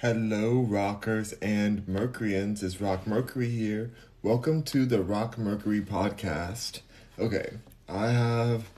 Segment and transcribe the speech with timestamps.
[0.00, 2.62] Hello, rockers and Mercuryans.
[2.62, 3.90] It's Rock Mercury here.
[4.22, 6.82] Welcome to the Rock Mercury podcast.
[7.18, 7.54] Okay,
[7.88, 8.70] I have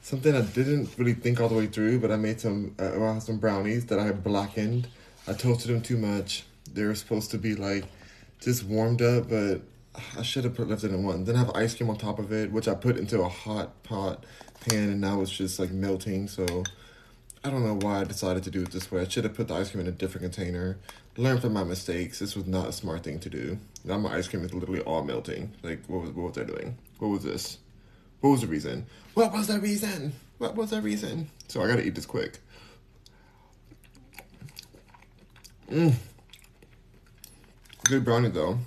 [0.00, 3.20] something I didn't really think all the way through, but I made some uh, well,
[3.20, 4.88] some brownies that I blackened.
[5.28, 6.44] I toasted them too much.
[6.72, 7.84] They were supposed to be like
[8.40, 9.60] just warmed up, but
[10.16, 11.24] I should have put left it in one.
[11.24, 13.82] Then I have ice cream on top of it, which I put into a hot
[13.82, 14.24] pot
[14.66, 16.28] pan, and now it's just like melting.
[16.28, 16.64] So
[17.44, 19.00] I don't know why I decided to do it this way.
[19.00, 20.78] I should have put the ice cream in a different container.
[21.16, 22.20] Learn from my mistakes.
[22.20, 23.58] This was not a smart thing to do.
[23.84, 25.52] Now my ice cream is literally all melting.
[25.62, 26.78] Like what was what was I doing?
[26.98, 27.58] What was this?
[28.20, 28.86] What was the reason?
[29.14, 30.12] What was the reason?
[30.38, 31.28] What was the reason?
[31.48, 32.38] So I gotta eat this quick.
[35.68, 35.94] Mmm.
[37.84, 38.58] Good brownie though.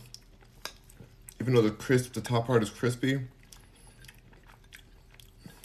[1.40, 3.22] Even though the crisp, the top part is crispy,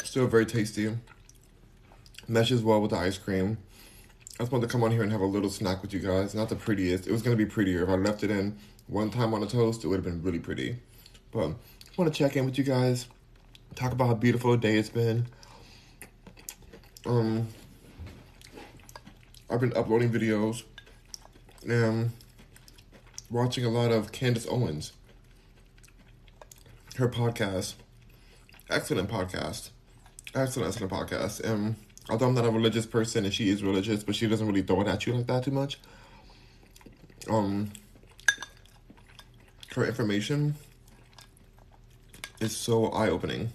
[0.05, 0.93] still very tasty.
[2.31, 3.59] Meshes well with the ice cream.
[4.39, 6.33] I just wanted to come on here and have a little snack with you guys.
[6.33, 7.09] Not the prettiest.
[7.09, 8.57] It was gonna be prettier if I left it in
[8.87, 9.83] one time on a toast.
[9.83, 10.77] It would have been really pretty.
[11.33, 11.55] But I
[11.97, 13.09] want to check in with you guys,
[13.75, 15.27] talk about how beautiful a day it's been.
[17.05, 17.49] Um,
[19.51, 20.63] I've been uploading videos
[21.69, 22.13] and
[23.29, 24.93] watching a lot of Candace Owens.
[26.95, 27.75] Her podcast,
[28.69, 29.71] excellent podcast,
[30.33, 31.41] excellent, excellent podcast.
[31.41, 31.75] And
[32.09, 34.81] although I'm not a religious person, and she is religious, but she doesn't really throw
[34.81, 35.79] it at you like that too much.
[37.29, 37.71] Um,
[39.75, 40.55] her information
[42.41, 43.53] is so eye opening.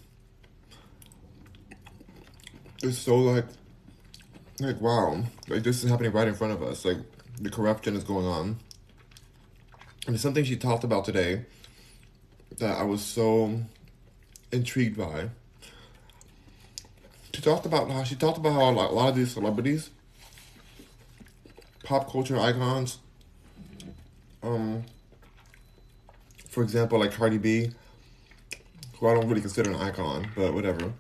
[2.84, 3.46] It's so like,
[4.60, 6.86] like wow, like this is happening right in front of us.
[6.86, 6.98] Like
[7.42, 8.60] the corruption is going on.
[10.06, 11.46] And it's something she talked about today
[12.60, 13.62] that I was so
[14.52, 15.30] intrigued by.
[17.36, 19.90] She talked about how she talked about how like, a lot of these celebrities,
[21.84, 23.00] pop culture icons,
[24.42, 24.86] um,
[26.48, 27.72] for example, like Cardi B,
[28.98, 30.94] who I don't really consider an icon, but whatever.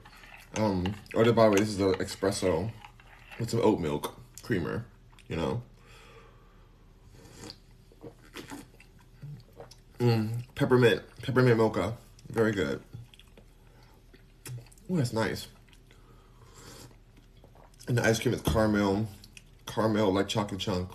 [0.58, 2.70] Um, or by the way, this is an espresso
[3.40, 4.84] with some oat milk creamer,
[5.30, 5.62] you know.
[10.00, 11.96] Mm, peppermint, peppermint mocha,
[12.30, 12.82] very good.
[14.92, 15.48] Oh, that's nice.
[17.88, 19.08] And the ice cream is caramel,
[19.68, 20.90] caramel like chocolate chunk.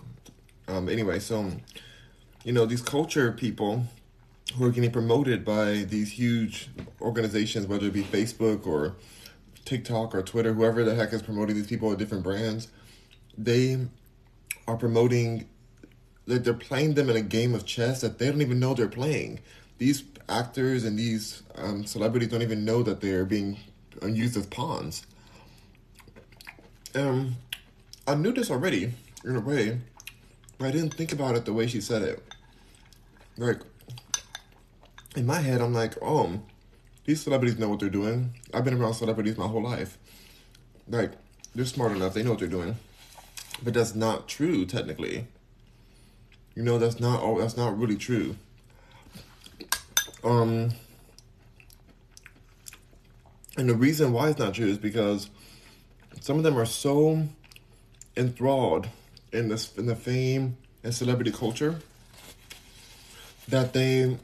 [0.66, 1.52] Um, anyway, so
[2.44, 3.84] you know these culture people
[4.56, 6.68] who are getting promoted by these huge
[7.00, 8.96] organizations, whether it be Facebook or
[9.64, 12.68] TikTok or Twitter, whoever the heck is promoting these people at different brands,
[13.38, 13.78] they
[14.66, 15.48] are promoting
[16.26, 18.88] that they're playing them in a game of chess that they don't even know they're
[18.88, 19.40] playing.
[19.78, 23.58] These actors and these um, celebrities don't even know that they're being
[24.04, 25.06] used as pawns.
[26.94, 27.36] Um,
[28.06, 28.92] I knew this already
[29.24, 29.78] in a way,
[30.58, 32.22] but I didn't think about it the way she said it.
[33.36, 33.60] Like
[35.16, 36.40] in my head, I'm like, oh,
[37.04, 38.34] these celebrities know what they're doing.
[38.52, 39.98] I've been around celebrities my whole life.
[40.88, 41.12] Like
[41.54, 42.76] they're smart enough; they know what they're doing.
[43.62, 45.26] But that's not true, technically.
[46.54, 47.36] You know, that's not all.
[47.36, 48.36] That's not really true.
[50.24, 50.70] Um,
[53.56, 55.30] and the reason why it's not true is because
[56.20, 57.26] some of them are so
[58.16, 58.88] enthralled
[59.32, 61.80] in this in the fame and celebrity culture
[63.48, 64.16] that they,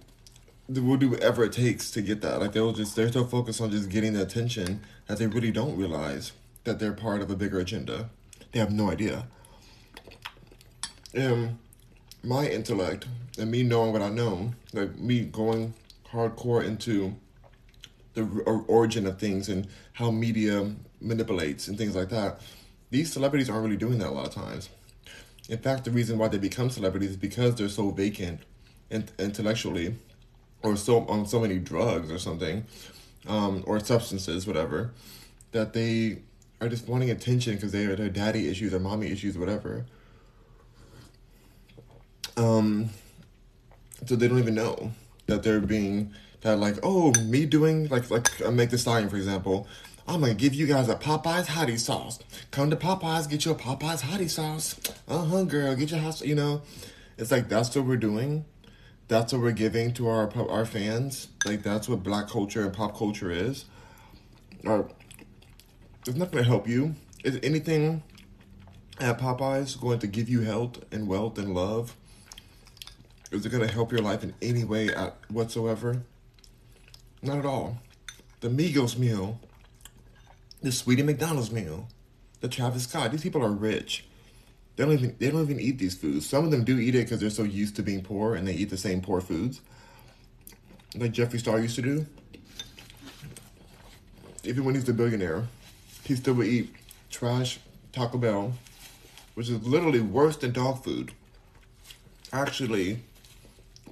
[0.69, 2.41] they will do whatever it takes to get that.
[2.41, 5.77] Like they'll just they're so focused on just getting the attention that they really don't
[5.77, 6.33] realize
[6.65, 8.11] that they're part of a bigger agenda.
[8.53, 9.27] They have no idea.
[11.17, 11.59] Um,
[12.23, 13.07] my intellect
[13.39, 15.75] and me knowing what I know, like me going
[16.11, 17.17] hardcore into
[18.15, 18.25] the
[18.67, 20.75] origin of things and how media
[21.07, 22.41] manipulates and things like that.
[22.91, 24.69] These celebrities aren't really doing that a lot of times.
[25.49, 28.41] In fact, the reason why they become celebrities is because they're so vacant
[28.91, 29.97] and intellectually,
[30.63, 32.65] or so on so many drugs or something,
[33.27, 34.93] um, or substances, whatever,
[35.53, 36.19] that they
[36.61, 39.85] are just wanting attention because they are their daddy issues or mommy issues, whatever.
[42.37, 42.91] Um,
[44.05, 44.93] so they don't even know
[45.27, 46.13] that they're being
[46.43, 49.67] that like oh me doing like like Megan Thee Stallion for example.
[50.09, 52.19] I'm gonna give you guys a Popeyes hottie sauce.
[52.51, 54.79] Come to Popeyes, get you a Popeyes hottie sauce.
[55.09, 56.23] Uh huh, girl, get your house.
[56.23, 56.63] You know,
[57.19, 58.45] it's like that's what we're doing.
[59.09, 61.29] That's what we're giving to our our fans.
[61.45, 63.65] Like that's what black culture and pop culture is.
[64.65, 64.89] Or
[66.07, 66.95] it's not gonna help you.
[67.25, 68.03] Is anything
[69.01, 71.97] at Popeyes going to give you health and wealth and love?
[73.33, 74.89] Is it going to help your life in any way
[75.29, 76.03] whatsoever?
[77.23, 77.79] Not at all.
[78.41, 79.41] The Migos meal,
[80.63, 81.89] the Saweetie McDonald's meal,
[82.41, 84.05] the Travis Scott, these people are rich.
[84.77, 86.29] They don't even they don't even eat these foods.
[86.29, 88.53] Some of them do eat it because they're so used to being poor and they
[88.53, 89.61] eat the same poor foods,
[90.95, 92.07] like Jeffree Star used to do.
[94.45, 95.49] Even when he's a billionaire,
[96.05, 96.73] he still would eat
[97.11, 97.59] trash
[97.93, 98.53] Taco Bell,
[99.35, 101.13] which is literally worse than dog food.
[102.33, 103.01] Actually,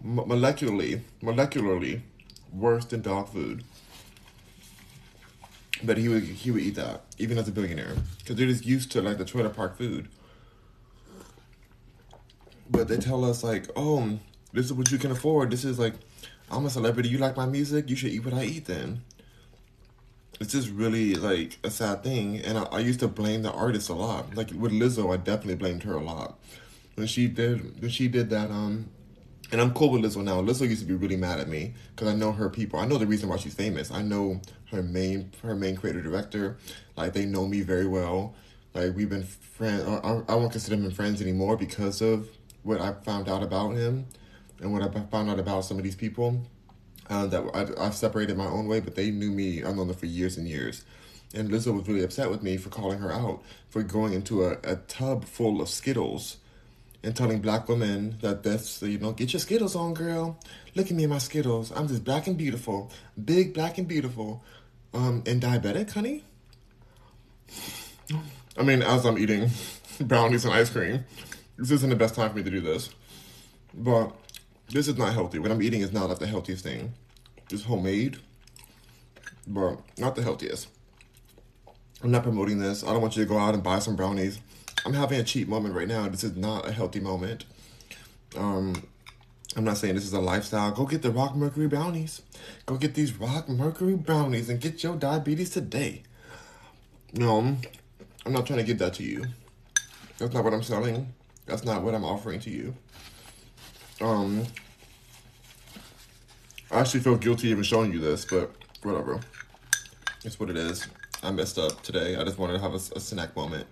[0.04, 2.02] molecularly, molecularly
[2.52, 3.64] worse than dog food.
[5.84, 8.90] But he would he would eat that even as a billionaire because they're just used
[8.92, 10.08] to like the trailer park food.
[12.70, 14.18] But they tell us like, oh,
[14.52, 15.50] this is what you can afford.
[15.50, 15.94] This is like,
[16.50, 17.10] I'm a celebrity.
[17.10, 17.90] You like my music?
[17.90, 19.02] You should eat what I eat then.
[20.40, 23.88] It's just really like a sad thing, and I, I used to blame the artist
[23.88, 24.34] a lot.
[24.34, 26.38] Like with Lizzo, I definitely blamed her a lot
[26.94, 28.88] when she did when she did that um
[29.52, 30.40] and I'm cool with Lizzo now.
[30.40, 32.78] Lizzo used to be really mad at me because I know her people.
[32.78, 33.90] I know the reason why she's famous.
[33.90, 36.56] I know her main her main creator director.
[36.96, 38.34] Like they know me very well.
[38.72, 39.84] Like we've been friends.
[39.86, 42.28] I, I won't consider them friends anymore because of
[42.62, 44.06] what I found out about him
[44.60, 46.42] and what I found out about some of these people.
[47.10, 49.62] Uh, that I, I've separated my own way, but they knew me.
[49.62, 50.84] I've known them for years and years.
[51.34, 54.56] And Lizzo was really upset with me for calling her out for going into a,
[54.62, 56.38] a tub full of Skittles
[57.04, 60.38] and telling black women that that's you know get your skittles on girl.
[60.74, 61.72] Look at me and my skittles.
[61.74, 62.90] I'm just black and beautiful.
[63.22, 64.42] Big black and beautiful.
[64.92, 66.24] Um and diabetic honey?
[68.56, 69.50] I mean as i'm eating
[70.00, 71.04] brownies and ice cream
[71.56, 72.90] this isn't the best time for me to do this.
[73.72, 74.12] But
[74.70, 75.38] this is not healthy.
[75.38, 76.94] What i'm eating is not like the healthiest thing.
[77.50, 78.18] It's homemade
[79.46, 80.68] but not the healthiest.
[82.02, 82.82] I'm not promoting this.
[82.82, 84.38] I don't want you to go out and buy some brownies
[84.84, 86.08] I'm having a cheap moment right now.
[86.08, 87.44] This is not a healthy moment.
[88.36, 88.86] Um,
[89.56, 90.72] I'm not saying this is a lifestyle.
[90.72, 92.22] Go get the Rock Mercury brownies.
[92.66, 96.02] Go get these Rock Mercury brownies and get your diabetes today.
[97.14, 97.56] No,
[98.26, 99.26] I'm not trying to give that to you.
[100.18, 101.14] That's not what I'm selling.
[101.46, 102.74] That's not what I'm offering to you.
[104.00, 104.44] Um,
[106.70, 108.52] I actually feel guilty even showing you this, but
[108.82, 109.20] whatever.
[110.24, 110.86] It's what it is.
[111.22, 112.16] I messed up today.
[112.16, 113.66] I just wanted to have a, a snack moment.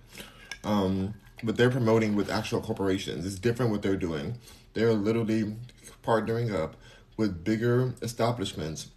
[0.63, 3.25] Um, but they're promoting with actual corporations.
[3.25, 4.39] It's different what they're doing.
[4.73, 5.55] They're literally
[6.03, 6.75] partnering up
[7.17, 8.87] with bigger establishments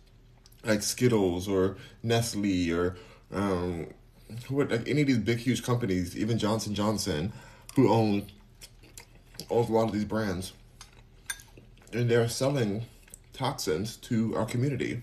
[0.64, 2.96] like Skittles or Nestle or
[3.32, 3.86] um,
[4.50, 7.32] like any of these big huge companies, even Johnson Johnson,
[7.74, 8.26] who own
[9.50, 10.52] owns a lot of these brands,
[11.92, 12.86] and they're selling
[13.32, 15.02] toxins to our community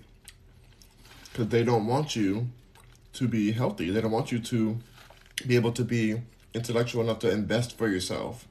[1.31, 2.47] because they don't want you
[3.13, 3.89] to be healthy.
[3.89, 4.79] They don't want you to
[5.45, 6.21] be able to be
[6.53, 8.47] intellectual enough to invest for yourself,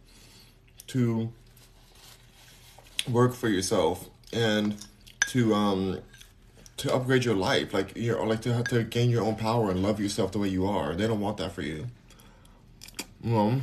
[0.88, 1.32] to
[3.08, 4.76] work for yourself, and
[5.28, 6.00] to um
[6.78, 9.82] to upgrade your life, like you're like to have to gain your own power and
[9.82, 10.94] love yourself the way you are.
[10.94, 11.87] They don't want that for you.
[13.22, 13.60] Well,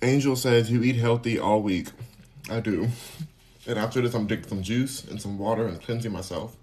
[0.00, 1.88] Angel says you eat healthy all week.
[2.50, 2.88] I do.
[3.66, 6.56] And after this, I'm drinking some juice and some water and cleansing myself.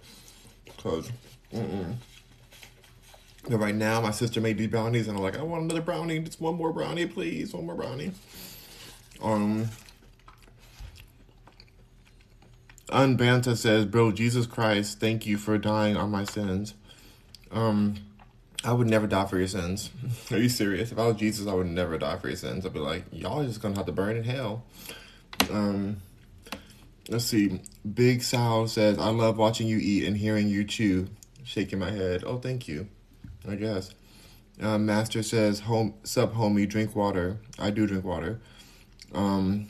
[0.65, 1.11] Because,
[1.53, 1.95] mm-mm.
[3.47, 6.19] But right now, my sister made these brownies, and I'm like, I want another brownie.
[6.19, 7.53] Just one more brownie, please.
[7.53, 8.11] One more brownie.
[9.21, 9.69] Um,
[12.89, 16.73] Unbanta says, Bro, Jesus Christ, thank you for dying on my sins.
[17.51, 17.95] Um,
[18.63, 19.91] I would never die for your sins.
[20.31, 20.91] Are you serious?
[20.91, 22.65] If I was Jesus, I would never die for your sins.
[22.65, 24.63] I'd be like, y'all just gonna have to burn in hell.
[25.51, 25.97] Um,
[27.09, 27.61] let's see.
[27.93, 31.07] Big Sal says, I love watching you eat and hearing you chew.
[31.43, 32.23] Shaking my head.
[32.25, 32.87] Oh, thank you.
[33.47, 33.91] I guess.
[34.61, 38.39] Uh, Master says, "Home sub homie, drink water." I do drink water,
[39.13, 39.67] um,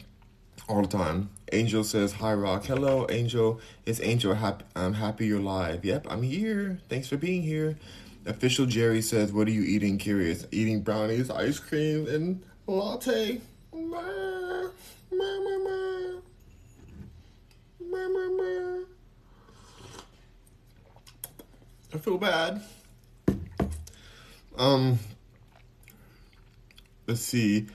[0.69, 1.29] all the time.
[1.51, 3.59] Angel says, "Hi Rock, hello Angel.
[3.85, 4.33] It's Angel.
[4.35, 5.83] Happy, I'm happy you're live.
[5.83, 6.79] Yep, I'm here.
[6.89, 7.77] Thanks for being here."
[8.25, 9.97] Official Jerry says, "What are you eating?
[9.97, 10.45] Curious.
[10.51, 13.41] Eating brownies, ice cream, and latte."
[13.73, 14.01] Ma,
[15.11, 16.21] ma, ma, ma.
[17.81, 18.79] Ma, ma, ma.
[21.93, 22.61] I feel bad.
[24.57, 24.99] Um,
[27.07, 27.67] let's see.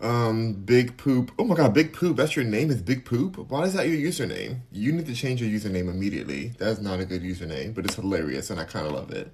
[0.00, 1.32] Um, Big Poop.
[1.38, 2.16] Oh my God, Big Poop.
[2.18, 3.38] That's your name is Big Poop.
[3.50, 4.58] Why is that your username?
[4.70, 6.52] You need to change your username immediately.
[6.58, 9.32] That's not a good username, but it's hilarious and I kind of love it.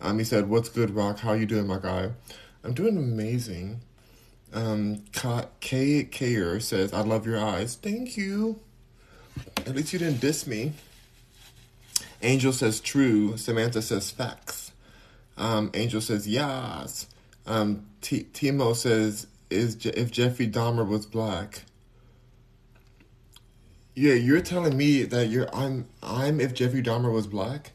[0.00, 1.20] Um, he said, "What's good, Rock?
[1.20, 2.10] How you doing, my guy?
[2.62, 3.80] I'm doing amazing."
[4.52, 7.76] Um, K Kayer says, "I love your eyes.
[7.76, 8.60] Thank you.
[9.58, 10.74] At least you didn't diss me."
[12.22, 14.61] Angel says, "True." Samantha says, "Facts."
[15.36, 17.06] Um, Angel says yes.
[17.46, 21.62] Um, T- Timo says is Je- if Jeffrey Dahmer was black.
[23.94, 27.72] Yeah, you're telling me that you're I'm I'm if Jeffrey Dahmer was black.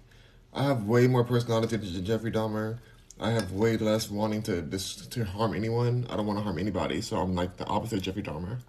[0.53, 2.79] I have way more personality than Jeffrey Dahmer.
[3.19, 6.07] I have way less wanting to dis- to harm anyone.
[6.09, 8.59] I don't want to harm anybody, so I'm like the opposite of Jeffrey Dahmer.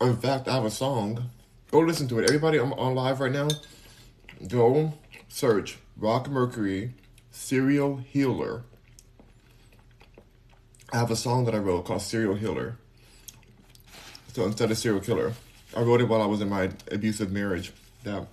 [0.00, 1.30] In fact, I have a song.
[1.70, 2.24] Go listen to it.
[2.24, 3.48] Everybody, I'm on live right now.
[4.48, 4.94] Go
[5.28, 6.94] search Rock Mercury
[7.34, 8.62] Serial Healer.
[10.92, 12.76] I have a song that I wrote called Serial Healer.
[14.32, 15.32] So instead of serial killer,
[15.76, 17.72] I wrote it while I was in my abusive marriage
[18.04, 18.28] that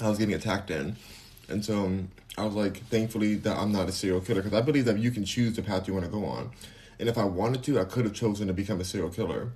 [0.00, 0.96] I was getting attacked in.
[1.50, 2.08] And so um,
[2.38, 5.10] I was like, thankfully that I'm not a serial killer because I believe that you
[5.10, 6.52] can choose the path you want to go on.
[6.98, 9.52] And if I wanted to, I could have chosen to become a serial killer,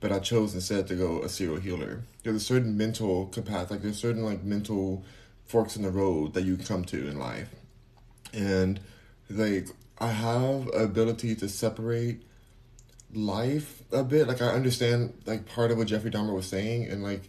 [0.00, 2.02] but I chose instead to go a serial healer.
[2.22, 5.02] There's a certain mental capacity, like there's certain like mental
[5.46, 7.48] forks in the road that you come to in life,
[8.32, 8.80] and
[9.30, 9.68] like
[9.98, 12.22] I have ability to separate
[13.12, 14.28] life a bit.
[14.28, 17.22] Like I understand like part of what Jeffrey Dahmer was saying, and like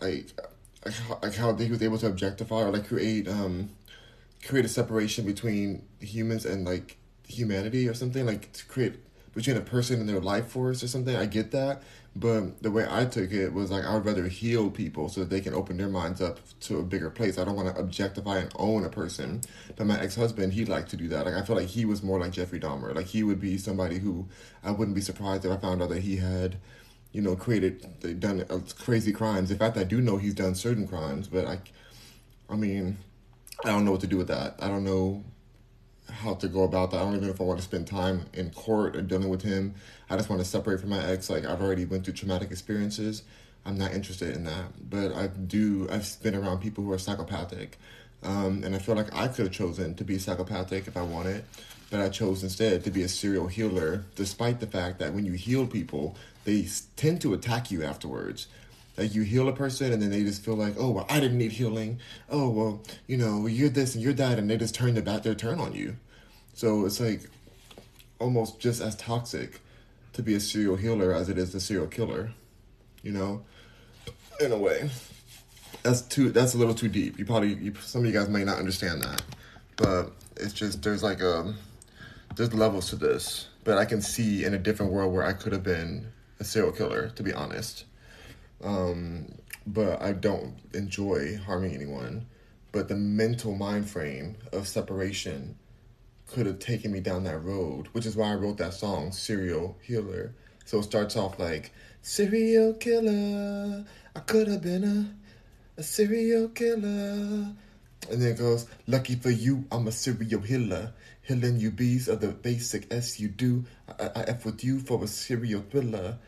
[0.00, 0.26] like
[1.22, 3.70] like how he was able to objectify or like create um
[4.44, 6.96] create a separation between humans and like
[7.28, 8.94] humanity or something like to create
[9.34, 11.16] between a person and their life force or something.
[11.16, 11.82] I get that,
[12.14, 15.30] but the way I took it was like I would rather heal people so that
[15.30, 17.38] they can open their minds up to a bigger place.
[17.38, 19.40] I don't want to objectify and own a person.
[19.76, 21.24] But my ex husband, he'd like to do that.
[21.24, 22.94] Like I feel like he was more like Jeffrey Dahmer.
[22.94, 24.28] Like he would be somebody who
[24.62, 26.56] I wouldn't be surprised if I found out that he had,
[27.12, 29.50] you know, created done uh, crazy crimes.
[29.50, 31.60] In fact, I do know he's done certain crimes, but I,
[32.50, 32.98] I mean,
[33.64, 34.56] I don't know what to do with that.
[34.60, 35.24] I don't know
[36.10, 36.98] how to go about that.
[36.98, 39.42] I don't even know if I want to spend time in court or dealing with
[39.42, 39.74] him.
[40.10, 41.30] I just want to separate from my ex.
[41.30, 43.22] Like I've already went through traumatic experiences.
[43.64, 44.90] I'm not interested in that.
[44.90, 45.88] But I do.
[45.90, 47.78] I've been around people who are psychopathic,
[48.22, 51.44] um, and I feel like I could have chosen to be psychopathic if I wanted,
[51.90, 54.04] but I chose instead to be a serial healer.
[54.16, 56.66] Despite the fact that when you heal people, they
[56.96, 58.48] tend to attack you afterwards.
[58.96, 61.38] Like you heal a person and then they just feel like, oh well, I didn't
[61.38, 61.98] need healing.
[62.28, 65.22] Oh well, you know, you're this and you're that, and they just turn their back
[65.22, 65.96] their turn on you.
[66.54, 67.22] So it's like
[68.18, 69.60] almost just as toxic
[70.12, 72.32] to be a serial healer as it is the serial killer.
[73.02, 73.42] You know,
[74.40, 74.90] in a way.
[75.82, 76.30] That's too.
[76.30, 77.18] That's a little too deep.
[77.18, 79.22] You probably you, some of you guys may not understand that,
[79.76, 81.56] but it's just there's like a um,
[82.36, 83.48] there's levels to this.
[83.64, 86.08] But I can see in a different world where I could have been
[86.40, 87.84] a serial killer, to be honest.
[88.62, 89.34] Um,
[89.66, 92.26] but I don't enjoy harming anyone.
[92.72, 95.56] But the mental mind frame of separation
[96.26, 99.76] could have taken me down that road, which is why I wrote that song, Serial
[99.82, 100.34] Healer.
[100.64, 103.84] So it starts off like, Serial killer,
[104.16, 107.54] I could have been a, a serial killer.
[108.10, 110.92] And then it goes, Lucky for you, I'm a serial healer.
[111.22, 113.64] Healing you bees are the basic S you do.
[114.00, 116.18] I, I F with you for a serial thriller.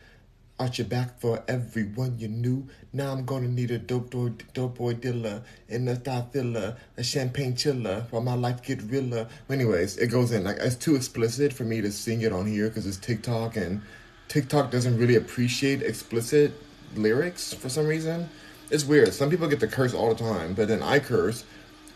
[0.57, 2.65] Arch your back for everyone you knew.
[2.93, 7.03] Now I'm gonna need a dope, dope, dope boy dealer and a thigh filler, a
[7.03, 9.27] champagne chiller while my life get realer.
[9.49, 12.69] Anyways, it goes in like it's too explicit for me to sing it on here
[12.69, 13.81] because it's TikTok and
[14.29, 16.53] TikTok doesn't really appreciate explicit
[16.95, 18.29] lyrics for some reason.
[18.71, 19.13] It's weird.
[19.13, 21.43] Some people get to curse all the time, but then I curse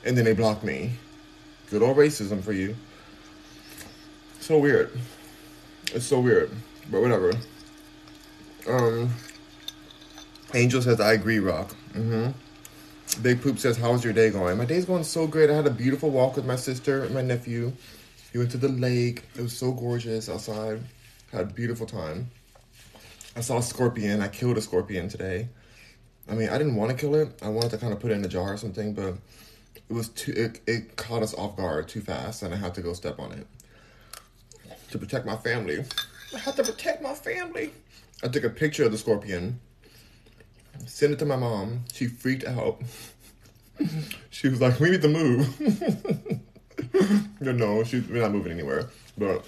[0.04, 0.92] and then they block me.
[1.70, 2.76] Good old racism for you.
[4.42, 4.92] So weird.
[5.94, 6.52] It's so weird.
[6.92, 7.32] But whatever.
[8.70, 9.10] Um,
[10.54, 11.76] Angel says, I agree, Rock.
[11.94, 12.32] Mm-hmm.
[13.24, 14.58] Big Poop says, How's your day going?
[14.58, 15.50] My day's going so great.
[15.50, 17.74] I had a beautiful walk with my sister and my nephew.
[18.34, 19.24] We went to the lake.
[19.36, 20.82] It was so gorgeous outside.
[21.32, 22.30] Had a beautiful time.
[23.36, 24.22] I saw a scorpion.
[24.22, 25.50] I killed a scorpion today.
[26.30, 27.40] I mean, I didn't want to kill it.
[27.42, 29.16] I wanted to kind of put it in a jar or something, but
[29.76, 30.34] it was too.
[30.36, 33.32] It, it caught us off guard too fast, and I had to go step on
[33.32, 33.48] it
[34.92, 35.84] to protect my family.
[36.36, 37.72] I had to protect my family.
[38.22, 39.60] I took a picture of the scorpion,
[40.86, 41.86] sent it to my mom.
[41.94, 42.82] She freaked out.
[44.30, 45.60] she was like, "We need to move."
[47.40, 48.90] no, no, we're not moving anywhere.
[49.18, 49.46] But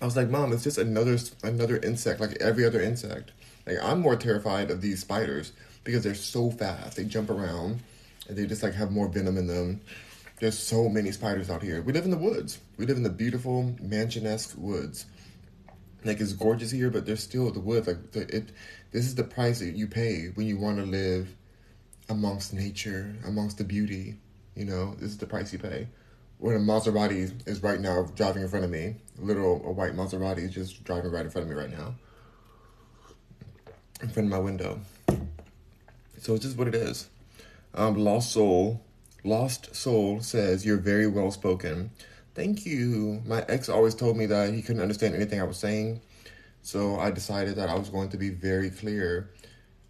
[0.00, 3.32] I was like, "Mom, it's just another another insect, like every other insect."
[3.66, 5.52] Like I'm more terrified of these spiders
[5.84, 6.96] because they're so fast.
[6.96, 7.80] They jump around,
[8.26, 9.82] and they just like have more venom in them.
[10.38, 11.82] There's so many spiders out here.
[11.82, 12.58] We live in the woods.
[12.78, 15.04] We live in the beautiful mansion-esque woods
[16.04, 17.86] like it's gorgeous here, but there's still the woods.
[17.86, 18.50] Like the, it,
[18.90, 21.34] this is the price that you pay when you want to live
[22.08, 24.16] amongst nature, amongst the beauty.
[24.54, 25.88] You know, this is the price you pay.
[26.38, 29.92] When a Maserati is right now driving in front of me, a little a white
[29.92, 31.94] Maserati is just driving right in front of me right now,
[34.00, 34.80] in front of my window.
[36.18, 37.08] So it's just what it is.
[37.74, 38.82] Um, Lost Soul,
[39.22, 41.90] Lost Soul says you're very well spoken.
[42.40, 43.20] Thank you.
[43.26, 46.00] My ex always told me that he couldn't understand anything I was saying,
[46.62, 49.28] so I decided that I was going to be very clear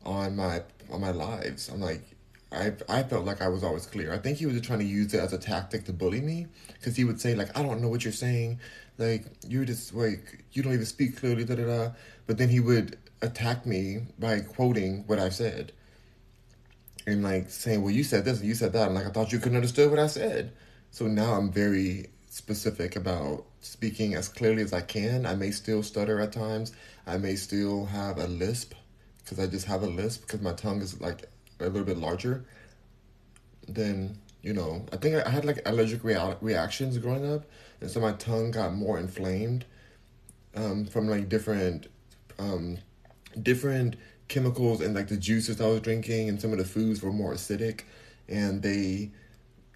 [0.05, 1.69] on my on my lives.
[1.69, 2.03] I'm like,
[2.51, 4.13] I I felt like I was always clear.
[4.13, 6.49] I think he was just trying to use it as a tactic to bully me
[6.73, 8.59] because he would say like I don't know what you're saying,
[8.99, 11.91] like you're just like you don't even speak clearly, da da da.
[12.27, 15.71] But then he would attack me by quoting what I said
[17.07, 19.31] and like saying, "Well, you said this and you said that," and like I thought
[19.31, 20.51] you couldn't understand what I said.
[20.91, 25.27] So now I'm very specific about speaking as clearly as I can.
[25.27, 26.73] I may still stutter at times.
[27.07, 28.73] I may still have a lisp
[29.19, 32.45] because I just have a lisp because my tongue is like a little bit larger.
[33.69, 37.45] Then you know, I think I had like allergic rea- reactions growing up,
[37.81, 39.67] and so my tongue got more inflamed
[40.55, 41.89] um, from like different
[42.39, 42.79] um,
[43.43, 43.97] different
[44.29, 47.35] chemicals and like the juices I was drinking and some of the foods were more
[47.35, 47.83] acidic
[48.29, 49.11] and they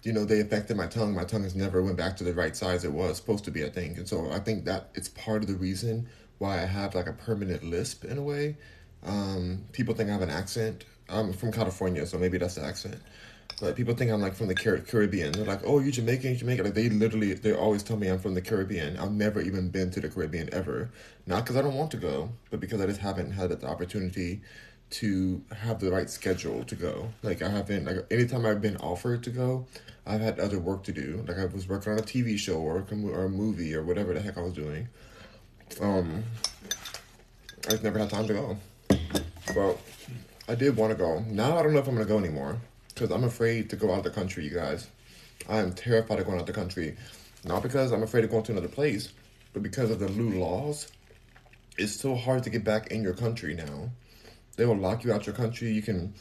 [0.05, 2.55] you know they affected my tongue my tongue has never went back to the right
[2.55, 5.41] size it was supposed to be I think and so I think that it's part
[5.41, 6.07] of the reason
[6.37, 8.57] why I have like a permanent lisp in a way
[9.03, 13.01] um, people think I have an accent I'm from California so maybe that's the accent
[13.59, 15.31] but people think I'm like from the Caribbean.
[15.31, 18.33] They're like, "Oh, you Jamaican, Jamaican." Like they literally, they always tell me I'm from
[18.33, 18.97] the Caribbean.
[18.97, 20.89] I've never even been to the Caribbean ever.
[21.25, 24.41] Not because I don't want to go, but because I just haven't had the opportunity
[24.91, 27.09] to have the right schedule to go.
[27.23, 27.85] Like I haven't.
[27.85, 29.65] Like anytime I've been offered to go,
[30.05, 31.23] I've had other work to do.
[31.27, 34.13] Like I was working on a TV show or a, or a movie or whatever
[34.13, 34.87] the heck I was doing.
[35.81, 36.23] Um,
[37.69, 38.57] I've never had time to go.
[39.55, 39.79] Well,
[40.47, 41.19] I did want to go.
[41.27, 42.57] Now I don't know if I'm gonna go anymore
[42.93, 44.87] because I'm afraid to go out of the country, you guys.
[45.49, 46.95] I am terrified of going out of the country.
[47.43, 49.11] Not because I'm afraid of going to another place,
[49.53, 50.91] but because of the new laws.
[51.77, 53.89] It's so hard to get back in your country now.
[54.55, 55.71] They will lock you out your country.
[55.71, 56.13] You can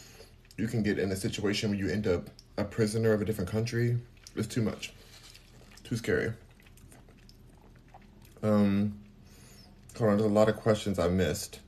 [0.56, 3.50] you can get in a situation where you end up a prisoner of a different
[3.50, 3.98] country.
[4.36, 4.92] It's too much.
[5.82, 6.32] Too scary.
[8.42, 8.98] Um
[9.96, 11.60] hold on, there's a lot of questions I missed.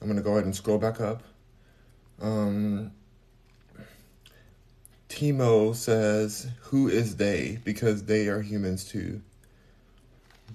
[0.00, 1.22] I'm gonna go ahead and scroll back up.
[2.20, 2.92] Um
[5.08, 7.58] Timo says, Who is they?
[7.64, 9.20] Because they are humans too.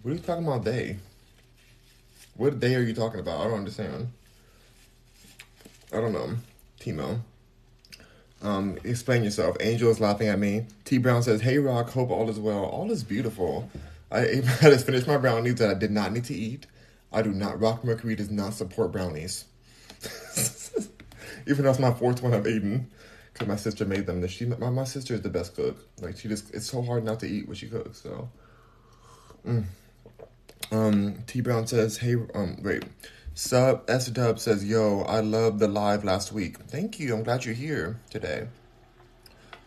[0.02, 0.98] What are you talking about, they?
[2.36, 3.42] What day are you talking about?
[3.42, 4.12] I don't understand.
[5.96, 6.36] I don't know.
[6.80, 7.22] Timo.
[8.42, 9.56] Um, explain yourself.
[9.60, 10.66] Angel is laughing at me.
[10.84, 12.66] T Brown says, Hey Rock, hope all is well.
[12.66, 13.70] All is beautiful.
[14.12, 14.20] I,
[14.62, 16.68] I just finished my brownies that I did not need to eat.
[17.12, 19.46] I do not, Rock Mercury does not support brownies.
[21.48, 22.92] Even though it's my fourth one I've eaten
[23.36, 24.26] because my sister made them.
[24.28, 25.78] She my, my sister is the best cook.
[26.02, 28.02] Like she just it's so hard not to eat what she cooks.
[28.02, 28.30] So,
[29.46, 29.66] mm.
[30.72, 32.84] um, T Brown says, "Hey, um, wait."
[33.38, 36.58] Sub S Dub says, "Yo, I love the live last week.
[36.70, 37.14] Thank you.
[37.14, 38.48] I'm glad you're here today.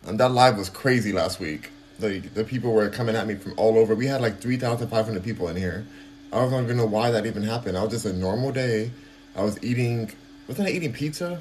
[0.07, 1.69] Um, that live was crazy last week.
[1.99, 3.93] Like the people were coming at me from all over.
[3.93, 5.85] We had like three thousand five hundred people in here.
[6.33, 7.77] I don't even know why that even happened.
[7.77, 8.89] I was just a normal day.
[9.35, 10.11] I was eating.
[10.47, 11.39] Wasn't I eating pizza?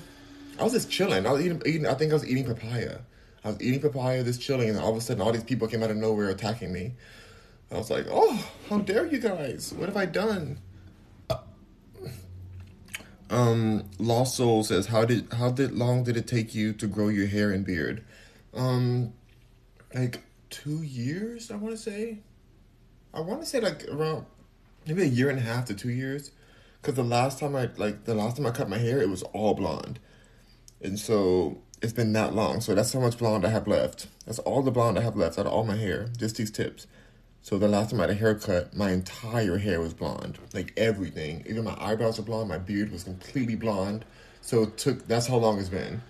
[0.61, 1.27] I was just chilling.
[1.27, 1.87] I was eating, eating.
[1.87, 2.99] I think I was eating papaya.
[3.43, 5.83] I was eating papaya, just chilling, and all of a sudden, all these people came
[5.83, 6.93] out of nowhere attacking me.
[7.73, 9.73] I was like, "Oh, how dare you guys?
[9.75, 10.59] What have I done?"
[13.31, 17.09] Um, Lost Soul says, "How did how did long did it take you to grow
[17.09, 18.05] your hair and beard?"
[18.55, 19.12] Um,
[19.95, 22.19] like two years, I want to say.
[23.12, 24.27] I want to say like around
[24.87, 26.31] maybe a year and a half to two years,
[26.81, 29.23] because the last time I like the last time I cut my hair, it was
[29.23, 29.99] all blonde.
[30.81, 32.61] And so it's been that long.
[32.61, 34.07] So that's how much blonde I have left.
[34.27, 36.87] That's all the blonde I have left out of all my hair, just these tips.
[37.42, 41.44] So the last time I had a haircut, my entire hair was blonde, like everything.
[41.48, 42.48] Even my eyebrows were blonde.
[42.48, 44.05] My beard was completely blonde.
[44.42, 45.07] So it took.
[45.07, 46.03] That's how long it's been.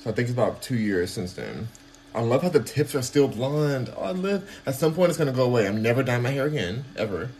[0.00, 1.68] So I think it's about two years since then.
[2.14, 3.92] I love how the tips are still blonde.
[3.96, 4.50] Oh, I live.
[4.66, 5.66] At some point, it's gonna go away.
[5.66, 7.30] I'm never dyeing my hair again, ever.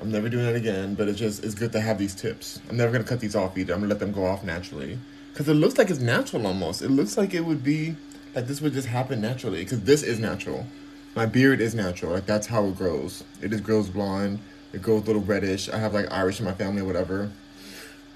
[0.00, 0.94] I'm never doing it again.
[0.94, 2.60] But it's just it's good to have these tips.
[2.68, 3.74] I'm never gonna cut these off either.
[3.74, 4.98] I'm gonna let them go off naturally
[5.32, 6.82] because it looks like it's natural almost.
[6.82, 7.96] It looks like it would be
[8.34, 10.66] like this would just happen naturally because this is natural.
[11.14, 12.12] My beard is natural.
[12.12, 13.24] Like that's how it grows.
[13.40, 14.40] It just grows blonde.
[14.72, 15.68] It grows a little reddish.
[15.68, 17.30] I have like Irish in my family, or whatever.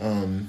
[0.00, 0.48] Um,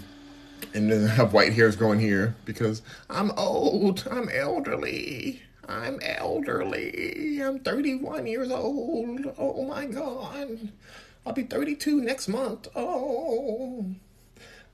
[0.74, 4.08] and then I have white hairs growing here because I'm old.
[4.10, 5.42] I'm elderly.
[5.68, 7.42] I'm elderly.
[7.44, 9.34] I'm 31 years old.
[9.38, 10.72] Oh my god.
[11.26, 12.70] I'll be 32 next month.
[12.76, 13.94] Oh.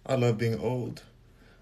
[0.05, 1.01] I love being old.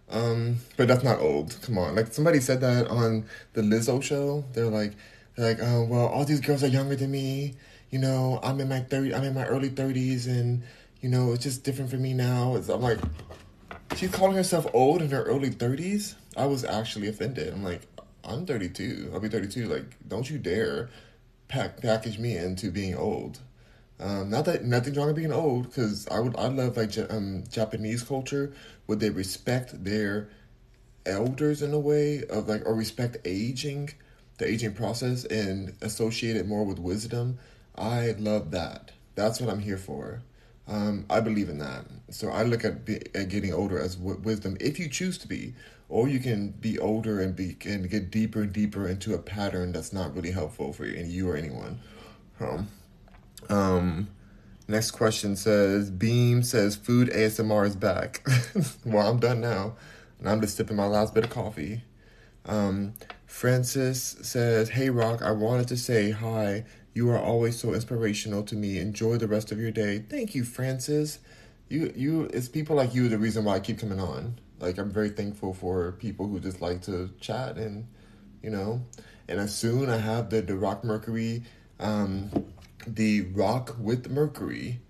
[0.10, 1.58] Um, but that's not old.
[1.62, 1.96] Come on.
[1.96, 4.44] Like somebody said that on the Lizzo show.
[4.52, 4.94] They're like,
[5.36, 7.56] they're like, oh well, all these girls are younger than me.
[7.90, 9.14] You know, I'm in my thirty.
[9.14, 10.64] I'm in my early thirties, and
[11.02, 12.56] you know, it's just different for me now.
[12.56, 13.00] I'm like,
[13.96, 16.16] she's calling herself old in her early thirties.
[16.38, 17.54] I was actually offended.
[17.54, 17.82] I'm like,
[18.24, 19.12] I'm 32.
[19.14, 19.68] I'll be 32.
[19.68, 20.90] Like, don't you dare
[21.48, 23.40] pack package me into being old.
[24.00, 27.44] Um, not that nothing wrong with being old, because I would I love like um,
[27.50, 28.52] Japanese culture
[28.88, 30.30] would they respect their
[31.06, 33.92] elders in a way of like or respect aging,
[34.42, 37.38] the aging process and associate it more with wisdom.
[37.76, 38.92] I love that.
[39.14, 40.24] That's what I'm here for.
[40.68, 41.86] Um, I believe in that.
[42.10, 45.28] So I look at, be, at getting older as w- wisdom if you choose to
[45.28, 45.54] be,
[45.90, 49.74] or you can be older and be and get deeper and deeper into a pattern
[49.74, 51.80] that's not really helpful for you and you or anyone.
[52.40, 52.68] Um,
[53.50, 54.08] um,
[54.68, 58.28] next question says Beam says food ASMR is back.
[58.86, 59.76] well, I'm done now,
[60.18, 61.84] and I'm just sipping my last bit of coffee.
[62.46, 62.94] Um,
[63.32, 68.56] Francis says, "Hey Rock, I wanted to say hi you are always so inspirational to
[68.56, 68.78] me.
[68.78, 70.00] Enjoy the rest of your day.
[70.00, 71.20] Thank you, Francis.
[71.70, 74.40] You you it's people like you the reason why I keep coming on.
[74.60, 77.88] Like I'm very thankful for people who just like to chat and
[78.44, 78.86] you know.
[79.28, 81.44] And as soon I have the the Rock Mercury
[81.80, 82.30] um
[82.86, 84.82] the Rock with Mercury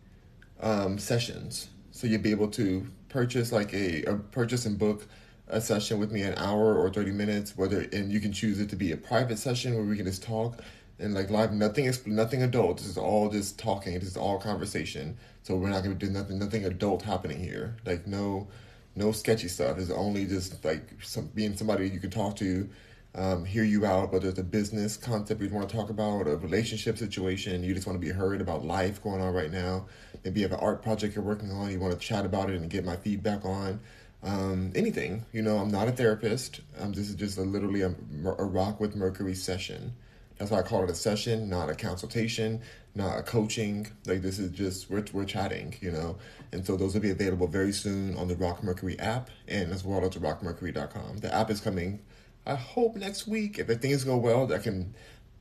[0.59, 1.69] um sessions.
[1.91, 5.05] So you'll be able to purchase like a, a purchase and book
[5.51, 8.69] a session with me an hour or 30 minutes whether and you can choose it
[8.69, 10.61] to be a private session where we can just talk
[11.01, 11.51] and like live.
[11.51, 12.77] Nothing is nothing adult.
[12.77, 13.93] This is all just talking.
[13.95, 15.17] This is all conversation.
[15.43, 17.75] So we're not going to do nothing nothing adult happening here.
[17.85, 18.47] Like no
[18.95, 19.77] no sketchy stuff.
[19.77, 22.69] It's only just like some, being somebody you can talk to
[23.13, 26.37] um, hear you out whether it's a business concept you want to talk about a
[26.37, 29.87] relationship situation you just want to be heard about life going on right now.
[30.23, 32.55] Maybe you have an art project you're working on you want to chat about it
[32.55, 33.81] and get my feedback on
[34.23, 37.89] um, anything you know i'm not a therapist um, this is just a, literally a,
[37.89, 39.93] a rock with mercury session
[40.41, 42.61] that's why I call it a session, not a consultation,
[42.95, 43.85] not a coaching.
[44.07, 46.17] Like this is just we're we're chatting, you know.
[46.51, 49.83] And so those will be available very soon on the Rock Mercury app and as
[49.83, 51.19] well as rockmercury.com.
[51.19, 51.99] The app is coming,
[52.47, 53.59] I hope next week.
[53.59, 54.95] If things go well, I can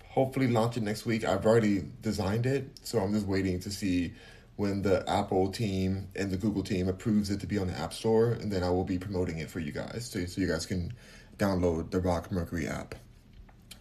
[0.04, 1.24] hopefully launch it next week.
[1.24, 4.12] I've already designed it, so I'm just waiting to see
[4.60, 7.94] when the Apple team and the Google team approves it to be on the App
[7.94, 10.66] Store, and then I will be promoting it for you guys, so, so you guys
[10.66, 10.92] can
[11.38, 12.94] download the Rock Mercury app.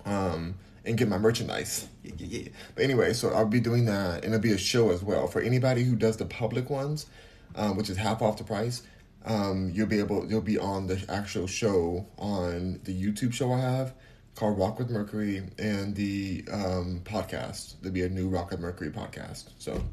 [0.05, 1.89] Um, and get my merchandise.
[2.01, 2.49] Yeah, yeah, yeah.
[2.75, 5.41] But anyway, so I'll be doing that, and it'll be a show as well for
[5.41, 7.07] anybody who does the public ones,
[7.55, 8.83] um, which is half off the price.
[9.25, 13.59] Um, you'll be able, you'll be on the actual show on the YouTube show I
[13.59, 13.93] have
[14.35, 17.75] called Rock with Mercury and the um, podcast.
[17.81, 19.49] There'll be a new Rock with Mercury podcast.
[19.59, 19.83] So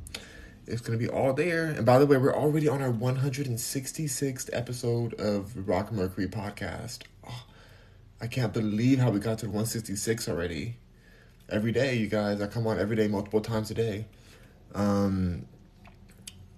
[0.67, 1.67] it's gonna be all there.
[1.67, 7.01] And by the way, we're already on our 166th episode of Rock Mercury podcast.
[7.27, 7.45] Oh,
[8.21, 10.77] I can't believe how we got to 166 already
[11.49, 12.41] every day, you guys.
[12.41, 14.07] I come on every day, multiple times a day.
[14.75, 15.47] Um,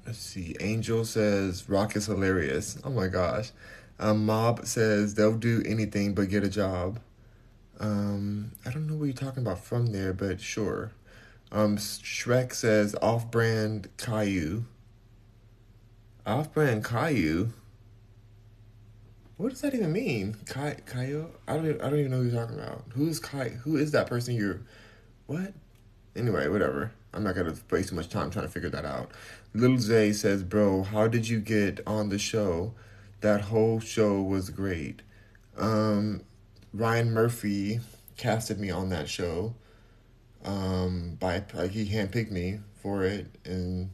[0.06, 0.56] let's see.
[0.60, 2.78] Angel says Rock is hilarious.
[2.84, 3.50] Oh my gosh.
[4.00, 7.00] Um, Mob says they'll do anything but get a job.
[7.80, 10.92] Um, I don't know what you're talking about from there, but sure.
[11.50, 14.64] Um, Shrek says off-brand Caillou.
[16.26, 17.50] Off-brand Caillou.
[19.38, 20.36] What does that even mean?
[20.46, 21.30] Kai Kaio?
[21.46, 22.84] I don't even, I don't even know who you're talking about.
[22.94, 23.50] Who is Kai?
[23.62, 24.60] Who is that person you're
[25.26, 25.54] what?
[26.16, 26.90] Anyway, whatever.
[27.14, 29.12] I'm not gonna waste too much time trying to figure that out.
[29.54, 32.74] Little Zay says, "Bro, how did you get on the show?
[33.20, 35.02] That whole show was great."
[35.56, 36.22] Um,
[36.74, 37.80] Ryan Murphy
[38.16, 39.54] casted me on that show.
[40.48, 43.90] Um, by like he handpicked me for it, and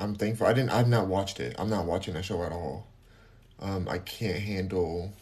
[0.00, 0.46] I'm thankful.
[0.46, 0.70] I didn't.
[0.70, 1.54] I've not watched it.
[1.58, 2.86] I'm not watching that show at all.
[3.60, 5.12] Um, I can't handle.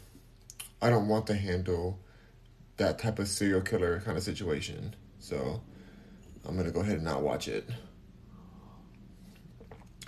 [0.81, 1.99] I don't want to handle
[2.77, 4.95] that type of serial killer kind of situation.
[5.19, 5.61] So
[6.47, 7.69] I'm gonna go ahead and not watch it.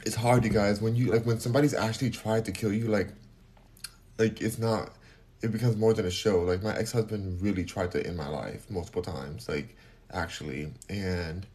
[0.07, 3.09] It's hard, you guys, when you like when somebody's actually tried to kill you, like
[4.19, 4.95] like it's not
[5.43, 6.43] it becomes more than a show.
[6.43, 9.77] Like my ex husband really tried to end my life multiple times, like
[10.13, 10.73] actually.
[10.89, 11.47] And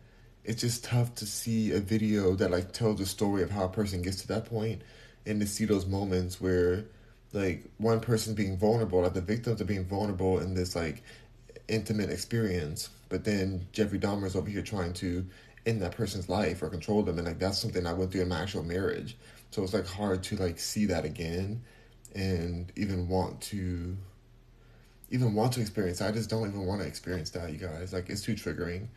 [0.43, 3.69] it's just tough to see a video that like tells the story of how a
[3.69, 4.81] person gets to that point
[5.25, 6.85] and to see those moments where
[7.33, 11.03] like one person being vulnerable, like the victims are being vulnerable in this like
[11.67, 15.25] intimate experience, but then Jeffrey Dahmer's over here trying to
[15.65, 18.29] end that person's life or control them, and like that's something I went through in
[18.29, 19.17] my actual marriage.
[19.51, 21.61] So it's like hard to like see that again,
[22.15, 23.97] and even want to,
[25.09, 26.01] even want to experience.
[26.01, 27.93] I just don't even want to experience that, you guys.
[27.93, 28.87] Like it's too triggering.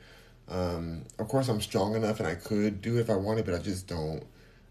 [0.49, 3.55] Um, of course, I'm strong enough and I could do it if I wanted, but
[3.55, 4.25] I just don't.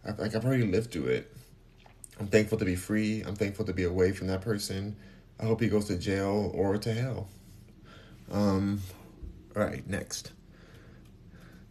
[0.06, 1.34] I, like I've already lived through it.
[2.20, 3.24] I'm thankful to be free.
[3.26, 4.96] I'm thankful to be away from that person.
[5.40, 7.30] I hope he goes to jail or to hell.
[8.30, 8.82] Um,
[9.56, 10.34] all right, next.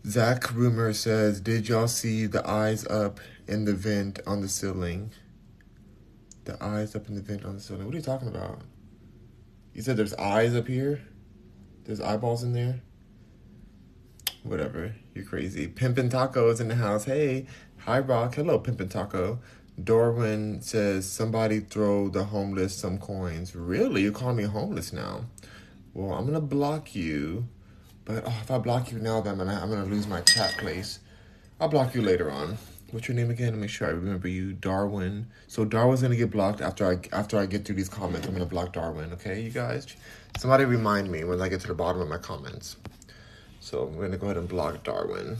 [0.07, 5.11] Zach Rumor says, Did y'all see the eyes up in the vent on the ceiling?
[6.44, 7.85] The eyes up in the vent on the ceiling.
[7.85, 8.62] What are you talking about?
[9.79, 11.01] You said there's eyes up here?
[11.85, 12.81] There's eyeballs in there?
[14.43, 14.97] Whatever.
[15.14, 15.69] You're crazy.
[15.69, 17.05] Pimpin' Taco is in the house.
[17.05, 17.47] Hey.
[17.85, 18.35] Hi, Rock.
[18.35, 19.38] Hello, Pimpin' Taco.
[19.81, 23.55] Darwin says, somebody throw the homeless some coins.
[23.55, 24.03] Really?
[24.03, 25.27] You call me homeless now?
[25.95, 27.47] Well, I'm gonna block you.
[28.05, 30.99] But oh, if I block you now, then I'm I'm gonna lose my chat place.
[31.61, 32.59] I'll block you later on.
[32.90, 33.53] What's your name again?
[33.53, 34.55] To make sure I remember you.
[34.55, 35.27] Darwin.
[35.46, 38.27] So Darwin's gonna get blocked after I after I get through these comments.
[38.27, 39.12] I'm gonna block Darwin.
[39.12, 39.87] Okay, you guys.
[40.38, 42.77] Somebody remind me when I get to the bottom of my comments.
[43.61, 45.37] So I'm gonna go ahead and block Darwin.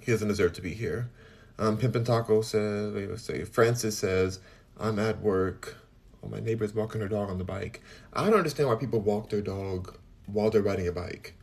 [0.00, 1.10] He doesn't deserve to be here.
[1.58, 3.44] Um, Pimpin' Taco says, wait, let's see.
[3.44, 4.40] Francis says,
[4.78, 5.76] I'm at work.
[6.24, 7.82] Oh, my neighbor's walking her dog on the bike.
[8.14, 11.34] I don't understand why people walk their dog while they're riding a bike.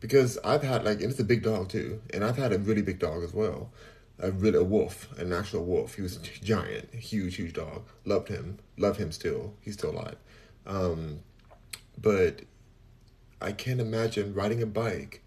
[0.00, 2.02] Because I've had, like, and it's a big dog too.
[2.12, 3.70] And I've had a really big dog as well.
[4.20, 5.94] A really, a wolf, an actual wolf.
[5.94, 7.84] He was giant, huge, huge dog.
[8.04, 8.58] Loved him.
[8.76, 9.54] Love him still.
[9.60, 10.16] He's still alive.
[10.66, 11.20] Um,
[12.00, 12.42] but
[13.40, 15.22] I can't imagine riding a bike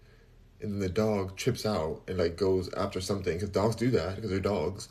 [0.62, 4.16] and then the dog trips out and like goes after something because dogs do that
[4.16, 4.88] because they're dogs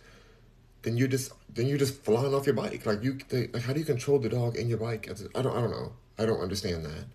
[0.84, 3.74] then you're just then you're just flying off your bike like you they, like how
[3.74, 6.42] do you control the dog in your bike i don't i don't know i don't
[6.42, 7.06] understand that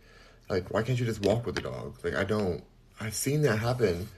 [0.49, 2.65] like why can't you just walk with the dog like i don't
[3.01, 4.09] i've seen that happen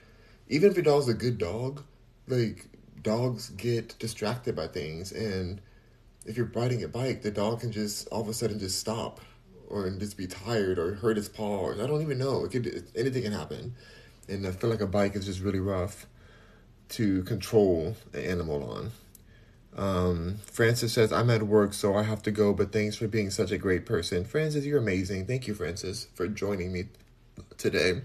[0.48, 1.83] even if your dog's a good dog
[2.31, 2.67] like
[3.03, 5.61] dogs get distracted by things and
[6.27, 9.21] if you're riding a bike the dog can just all of a sudden just stop
[9.69, 12.85] or just be tired or hurt its paw or i don't even know it could
[12.97, 13.75] anything can happen
[14.29, 16.07] and I feel like a bike is just really rough
[16.91, 18.91] to control an animal on.
[19.77, 23.31] Um, Francis says, I'm at work, so I have to go, but thanks for being
[23.31, 24.25] such a great person.
[24.25, 25.27] Francis, you're amazing.
[25.27, 26.85] Thank you, Francis, for joining me
[27.57, 28.03] today.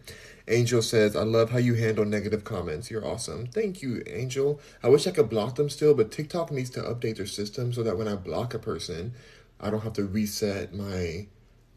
[0.48, 2.92] Angel says, I love how you handle negative comments.
[2.92, 3.48] You're awesome.
[3.48, 4.60] Thank you, Angel.
[4.82, 7.82] I wish I could block them still, but TikTok needs to update their system so
[7.84, 9.14] that when I block a person,
[9.62, 11.28] I don't have to reset my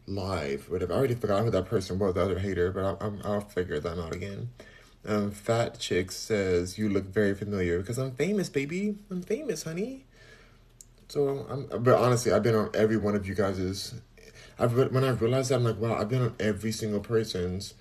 [0.05, 0.93] live, whatever.
[0.93, 3.99] I already forgot who that person was, the other hater, but I'll, I'll, figure them
[3.99, 4.49] out again.
[5.05, 8.97] Um, Fat Chick says, You look very familiar because I'm famous, baby.
[9.09, 10.05] I'm famous, honey.
[11.07, 13.95] So, I'm, but honestly, I've been on every one of you guys's.
[14.59, 17.75] I've when I realized that, I'm like, wow, I've been on every single person's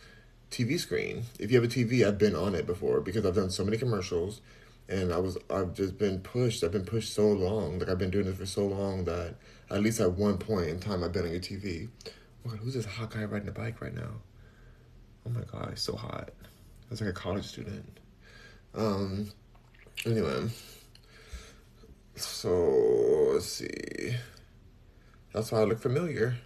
[0.51, 1.25] TV screen.
[1.39, 3.77] If you have a TV, I've been on it before because I've done so many
[3.77, 4.41] commercials,
[4.89, 6.63] and I was I've just been pushed.
[6.65, 7.79] I've been pushed so long.
[7.79, 9.35] Like I've been doing this for so long that
[9.71, 11.89] at least at one point in time, I've been on your TV.
[12.47, 14.21] Oh God, who's this hot guy riding a bike right now?
[15.27, 16.31] Oh my God, he's so hot.
[16.89, 17.99] He's like a college student.
[18.75, 19.31] Um.
[20.05, 20.49] Anyway.
[22.15, 24.17] So let's see.
[25.33, 26.37] That's why I look familiar.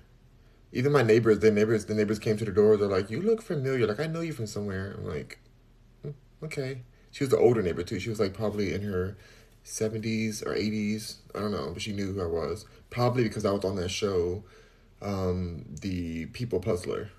[0.72, 2.76] Even my neighbors, the neighbors, the neighbors came to the door.
[2.76, 3.86] They're like, "You look familiar.
[3.86, 5.38] Like I know you from somewhere." I'm like,
[6.06, 7.98] mm, "Okay." She was the older neighbor too.
[7.98, 9.16] She was like probably in her
[9.64, 11.16] 70s or 80s.
[11.34, 12.66] I don't know, but she knew who I was.
[12.88, 14.44] Probably because I was on that show,
[15.02, 17.10] um, the People Puzzler.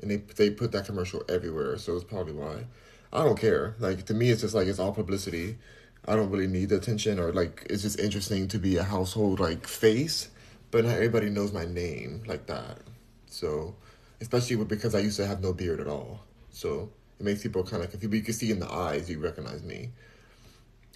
[0.00, 2.66] And they they put that commercial everywhere, so it's probably why.
[3.12, 3.76] I don't care.
[3.78, 5.58] Like to me it's just like it's all publicity.
[6.06, 9.38] I don't really need the attention or like it's just interesting to be a household
[9.38, 10.28] like face,
[10.72, 12.78] but not everybody knows my name like that.
[13.26, 13.76] So
[14.20, 16.20] especially because I used to have no beard at all.
[16.50, 18.10] So it makes people kind of confused.
[18.10, 19.90] But you can see in the eyes, you recognize me.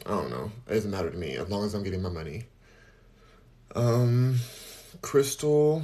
[0.04, 0.50] I don't know.
[0.68, 2.46] It doesn't matter to me as long as I'm getting my money.
[3.74, 4.38] Um,
[5.02, 5.82] Crystal.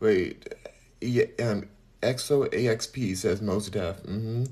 [0.00, 0.54] Wait,
[1.00, 1.68] e, um,
[2.02, 4.02] EXO AXP says most deaf.
[4.04, 4.44] Mm-hmm.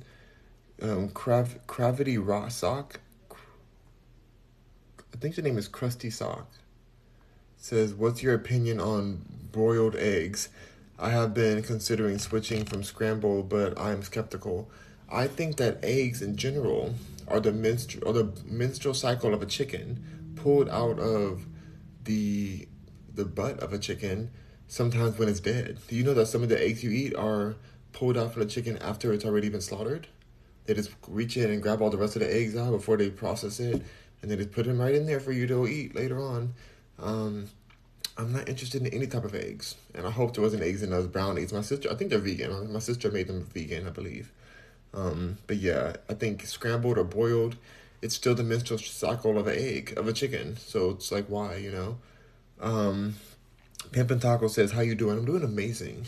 [0.82, 3.00] Um, Crav Gravity Rock Sock.
[3.30, 6.48] I think the name is Krusty Sock.
[7.66, 10.50] Says, what's your opinion on broiled eggs?
[11.00, 14.70] I have been considering switching from scrambled, but I'm skeptical.
[15.10, 16.94] I think that eggs in general
[17.26, 21.44] are the menstru- or the menstrual cycle of a chicken pulled out of
[22.04, 22.68] the
[23.12, 24.30] the butt of a chicken
[24.68, 25.80] sometimes when it's dead.
[25.88, 27.56] Do you know that some of the eggs you eat are
[27.92, 30.06] pulled out from the chicken after it's already been slaughtered?
[30.66, 33.10] They just reach in and grab all the rest of the eggs out before they
[33.10, 33.82] process it,
[34.22, 36.54] and they just put them right in there for you to eat later on.
[36.98, 37.48] Um,
[38.18, 40.90] I'm not interested in any type of eggs, and I hope there wasn't eggs in
[40.90, 41.52] those brown eggs.
[41.52, 42.72] My sister, I think they're vegan.
[42.72, 44.32] My sister made them vegan, I believe.
[44.94, 47.56] Um, but yeah, I think scrambled or boiled,
[48.00, 50.56] it's still the menstrual cycle of an egg of a chicken.
[50.56, 51.98] So it's like why, you know?
[52.60, 53.16] Um,
[53.90, 55.18] Pimpin' Taco says, "How you doing?
[55.18, 56.06] I'm doing amazing."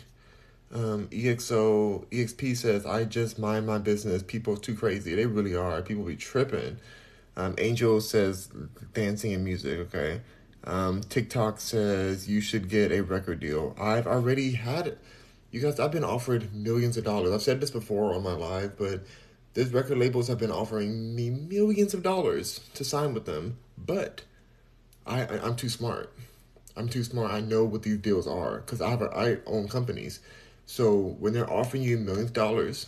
[0.73, 4.23] Um, EXO EXP says, "I just mind my business.
[4.27, 5.15] People too crazy.
[5.15, 5.83] They really are.
[5.83, 6.79] People be tripping."
[7.37, 8.49] Um, Angel says,
[8.95, 10.21] "Dancing and music." Okay.
[10.65, 13.75] Um, TikTok says you should get a record deal.
[13.79, 14.99] I've already had it
[15.51, 17.33] you guys, I've been offered millions of dollars.
[17.33, 19.05] I've said this before on my live, but
[19.55, 23.57] these record labels have been offering me millions of dollars to sign with them.
[23.77, 24.23] But
[25.07, 26.13] I, I am too smart.
[26.77, 27.33] I'm too smart.
[27.33, 30.21] I know what these deals are because I have a, I own companies.
[30.67, 32.87] So when they're offering you millions of dollars,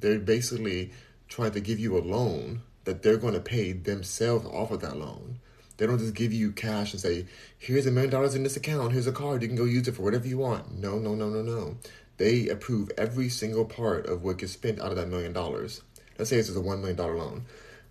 [0.00, 0.92] they're basically
[1.28, 4.98] trying to give you a loan that they're going to pay themselves off of that
[4.98, 5.38] loan.
[5.82, 7.26] They don't just give you cash and say,
[7.58, 8.92] "Here's a million dollars in this account.
[8.92, 9.42] Here's a card.
[9.42, 11.76] You can go use it for whatever you want." No, no, no, no, no.
[12.18, 15.82] They approve every single part of what gets spent out of that million dollars.
[16.16, 17.46] Let's say this is a one million dollar loan.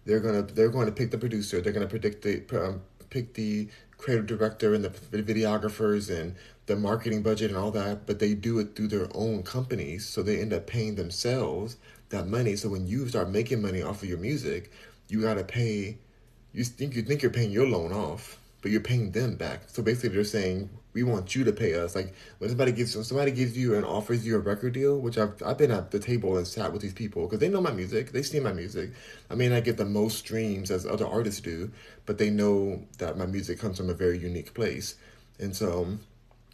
[0.05, 1.59] They're gonna they're going to pick the producer.
[1.59, 6.35] They're gonna predict the um, pick the creative director and the videographers and
[6.67, 8.07] the marketing budget and all that.
[8.07, 11.75] But they do it through their own companies, so they end up paying themselves
[12.07, 12.55] that money.
[12.55, 14.71] So when you start making money off of your music,
[15.09, 15.97] you gotta pay.
[16.53, 19.61] You think you think you're paying your loan off, but you're paying them back.
[19.67, 21.95] So basically, they're saying we want you to pay us.
[21.95, 25.17] Like when somebody gives when somebody gives you and offers you a record deal, which
[25.17, 27.71] I've I've been at the table and sat with these people because they know my
[27.71, 28.91] music, they see my music.
[29.29, 31.71] I may not get the most streams as other artists do,
[32.05, 34.95] but they know that my music comes from a very unique place,
[35.39, 35.97] and so,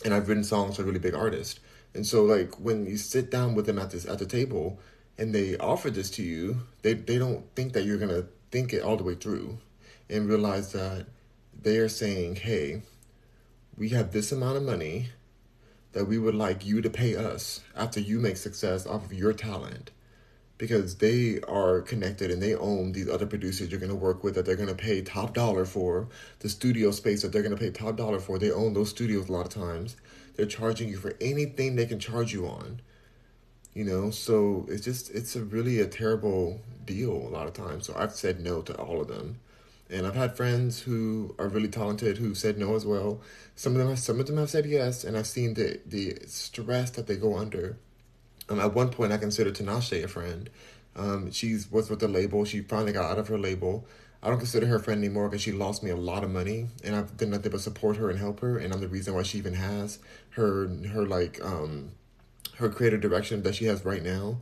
[0.06, 1.60] and I've written songs for really big artists,
[1.94, 4.80] and so like when you sit down with them at this at the table,
[5.18, 8.84] and they offer this to you, they they don't think that you're gonna think it
[8.84, 9.58] all the way through,
[10.10, 11.08] and realize that
[11.62, 12.82] they are saying, hey
[13.78, 15.10] we have this amount of money
[15.92, 19.34] that we would like you to pay us after you make success off of your
[19.34, 19.92] talent.
[20.58, 24.34] Because they are connected and they own these other producers you're going to work with
[24.34, 26.08] that they're going to pay top dollar for
[26.40, 28.40] the studio space that they're going to pay top dollar for.
[28.40, 29.96] They own those studios a lot of times.
[30.36, 32.82] They're charging you for anything they can charge you on
[33.76, 34.10] you know?
[34.10, 37.86] So it's just it's a really a terrible deal a lot of times.
[37.86, 39.40] So i've said no to all of them
[39.90, 43.22] and I've had friends who are really talented who said no as well.
[43.56, 46.18] Some of them, have, some of them have said yes, and I've seen the the
[46.28, 47.78] stress that they go under.
[48.50, 50.50] Um, at one point, I considered Tinashe a friend.
[50.96, 52.46] Um, she's was with the label.
[52.46, 53.86] She finally got out of her label.
[54.22, 56.68] I don't consider her a friend anymore because she lost me a lot of money,
[56.84, 58.58] and I've done nothing but support her and help her.
[58.58, 60.00] And I'm the reason why she even has
[60.32, 61.92] her her like um
[62.58, 64.40] her creative direction that she has right now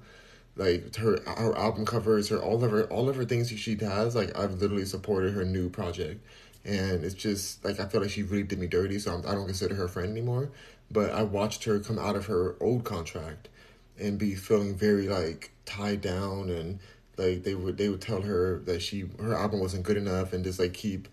[0.55, 4.15] like her her album covers, her all of her all of her things she does.
[4.15, 6.25] Like I've literally supported her new project,
[6.63, 8.99] and it's just like I feel like she really did me dirty.
[8.99, 10.49] So I'm, I do not consider her a friend anymore.
[10.91, 13.49] But I watched her come out of her old contract
[13.99, 16.79] and be feeling very like tied down and
[17.17, 20.43] like they would they would tell her that she her album wasn't good enough and
[20.43, 21.07] just like keep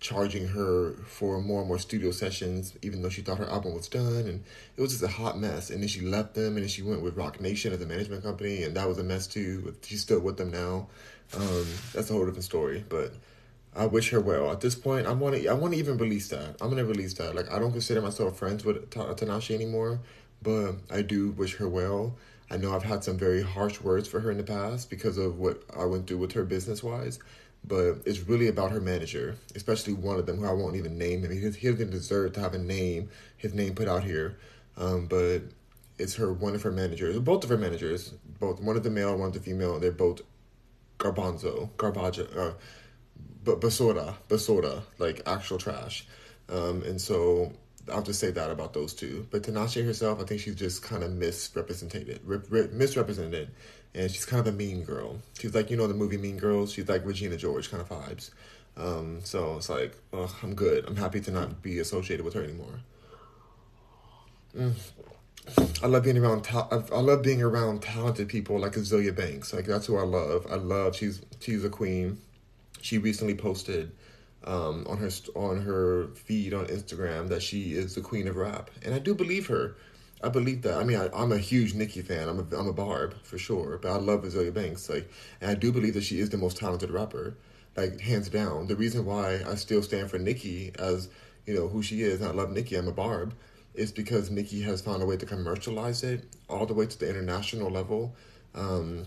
[0.00, 3.88] charging her for more and more studio sessions, even though she thought her album was
[3.88, 4.26] done.
[4.26, 4.44] And
[4.76, 5.70] it was just a hot mess.
[5.70, 8.22] And then she left them and then she went with Roc Nation as a management
[8.22, 9.62] company, and that was a mess too.
[9.64, 10.88] But she's still with them now.
[11.34, 12.84] Um, that's a whole different story.
[12.88, 13.12] But
[13.74, 14.50] I wish her well.
[14.50, 16.56] At this point, I want to I want to even release that.
[16.60, 17.34] I'm gonna release that.
[17.34, 20.00] Like I don't consider myself friends with Ta- Tinashe anymore,
[20.42, 22.16] but I do wish her well.
[22.50, 25.38] I know I've had some very harsh words for her in the past because of
[25.38, 27.18] what I went through with her business wise
[27.68, 31.22] but it's really about her manager, especially one of them who I won't even name
[31.22, 31.30] him.
[31.30, 34.38] He, doesn't deserve to have a name, his name put out here.
[34.76, 35.42] Um, but
[35.98, 39.16] it's her one of her managers, both of her managers, both one of the male,
[39.16, 39.78] one of the female.
[39.78, 40.22] They're both
[40.98, 42.52] garbanzo, garbage, uh,
[43.44, 46.06] but basura, basura, like actual trash.
[46.48, 47.52] Um, and so
[47.92, 49.26] I'll just say that about those two.
[49.30, 52.20] But Tinashe herself, I think she's just kind of misrepresented,
[52.72, 53.50] misrepresented
[53.94, 55.18] and she's kind of a mean girl.
[55.38, 56.72] She's like you know the movie Mean Girls.
[56.72, 58.30] She's like Regina George kind of vibes.
[58.76, 60.84] Um, so it's like, oh, I'm good.
[60.86, 62.80] I'm happy to not be associated with her anymore.
[64.56, 64.74] Mm.
[65.82, 66.44] I love being around.
[66.44, 69.52] Ta- I love being around talented people like Azealia Banks.
[69.52, 70.46] Like that's who I love.
[70.50, 70.94] I love.
[70.94, 72.18] She's she's a queen.
[72.80, 73.90] She recently posted
[74.44, 78.70] um, on her on her feed on Instagram that she is the queen of rap,
[78.84, 79.76] and I do believe her.
[80.22, 80.76] I believe that.
[80.76, 82.28] I mean, I, am a huge Nicki fan.
[82.28, 84.88] I'm a, I'm a Barb for sure, but I love Azealia Banks.
[84.88, 87.36] Like, and I do believe that she is the most talented rapper,
[87.76, 88.66] like hands down.
[88.66, 91.08] The reason why I still stand for Nicki as
[91.46, 92.74] you know who she is, and I love Nicki.
[92.74, 93.34] I'm a Barb,
[93.74, 97.08] is because Nicki has found a way to commercialize it all the way to the
[97.08, 98.14] international level.
[98.54, 99.06] Um,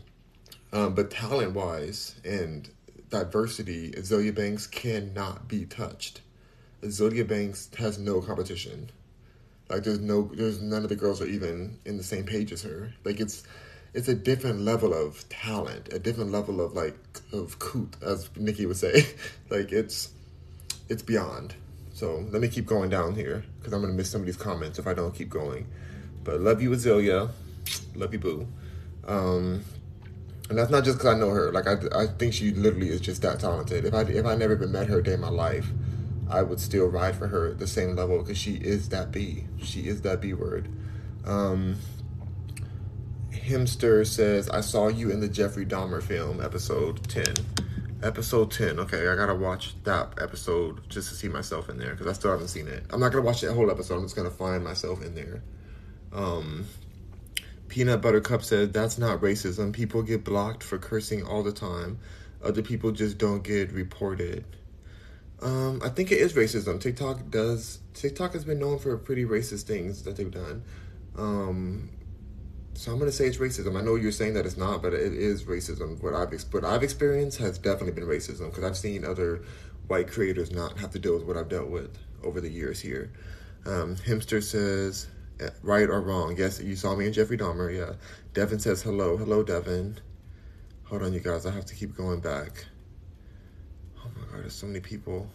[0.71, 2.69] um, but talent wise and
[3.09, 6.21] diversity, Azealia Banks cannot be touched.
[6.81, 8.89] Azealia Banks has no competition.
[9.71, 12.61] Like there's no there's none of the girls are even in the same page as
[12.63, 12.93] her.
[13.05, 13.43] Like it's
[13.93, 16.97] it's a different level of talent, a different level of like
[17.31, 19.05] of coot, as Nicki would say.
[19.49, 20.09] like it's
[20.89, 21.55] it's beyond.
[21.93, 24.93] So let me keep going down here because I'm gonna miss somebody's comments if I
[24.93, 25.67] don't keep going.
[26.23, 27.29] But love you, Azealia.
[27.95, 28.47] Love you, boo.
[29.07, 29.63] Um,
[30.49, 31.49] and that's not just because I know her.
[31.53, 33.85] Like I, I think she literally is just that talented.
[33.85, 35.67] If I if I never even met her a day in my life,
[36.31, 39.45] I would still ride for her at the same level because she is that B.
[39.61, 40.69] She is that B word.
[41.25, 41.75] Um,
[43.31, 47.33] Himster says, I saw you in the Jeffrey Dahmer film, episode 10.
[48.03, 48.79] Episode 10.
[48.79, 52.31] Okay, I gotta watch that episode just to see myself in there because I still
[52.31, 52.83] haven't seen it.
[52.89, 55.43] I'm not gonna watch that whole episode, I'm just gonna find myself in there.
[56.13, 56.65] Um,
[57.67, 59.71] Peanut Butter Cup said, That's not racism.
[59.71, 61.99] People get blocked for cursing all the time.
[62.43, 64.43] Other people just don't get reported.
[65.41, 66.79] Um, I think it is racism.
[66.79, 67.79] TikTok does.
[67.93, 70.63] TikTok has been known for pretty racist things that they've done.
[71.17, 71.89] Um,
[72.73, 73.77] so I'm gonna say it's racism.
[73.77, 76.01] I know you're saying that it's not, but it is racism.
[76.01, 79.43] What I've what I've experienced has definitely been racism because I've seen other
[79.87, 83.11] white creators not have to deal with what I've dealt with over the years here.
[83.65, 85.07] Um, Himster says,
[85.39, 86.35] eh, right or wrong?
[86.37, 87.75] Yes, you saw me in Jeffrey Dahmer.
[87.75, 87.95] Yeah.
[88.33, 89.17] Devin says hello.
[89.17, 89.99] Hello, Devin.
[90.85, 91.45] Hold on, you guys.
[91.45, 92.65] I have to keep going back.
[94.33, 95.29] Oh there's so many people.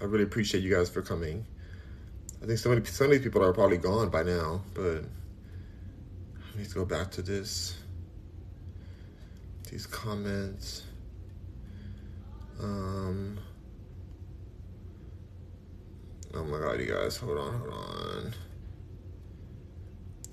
[0.00, 1.44] I really appreciate you guys for coming.
[2.42, 6.58] I think so many some of these people are probably gone by now, but I
[6.58, 7.76] need to go back to this.
[9.70, 10.84] These comments.
[12.60, 13.38] Um.
[16.32, 18.34] Oh my god, you guys, hold on, hold on.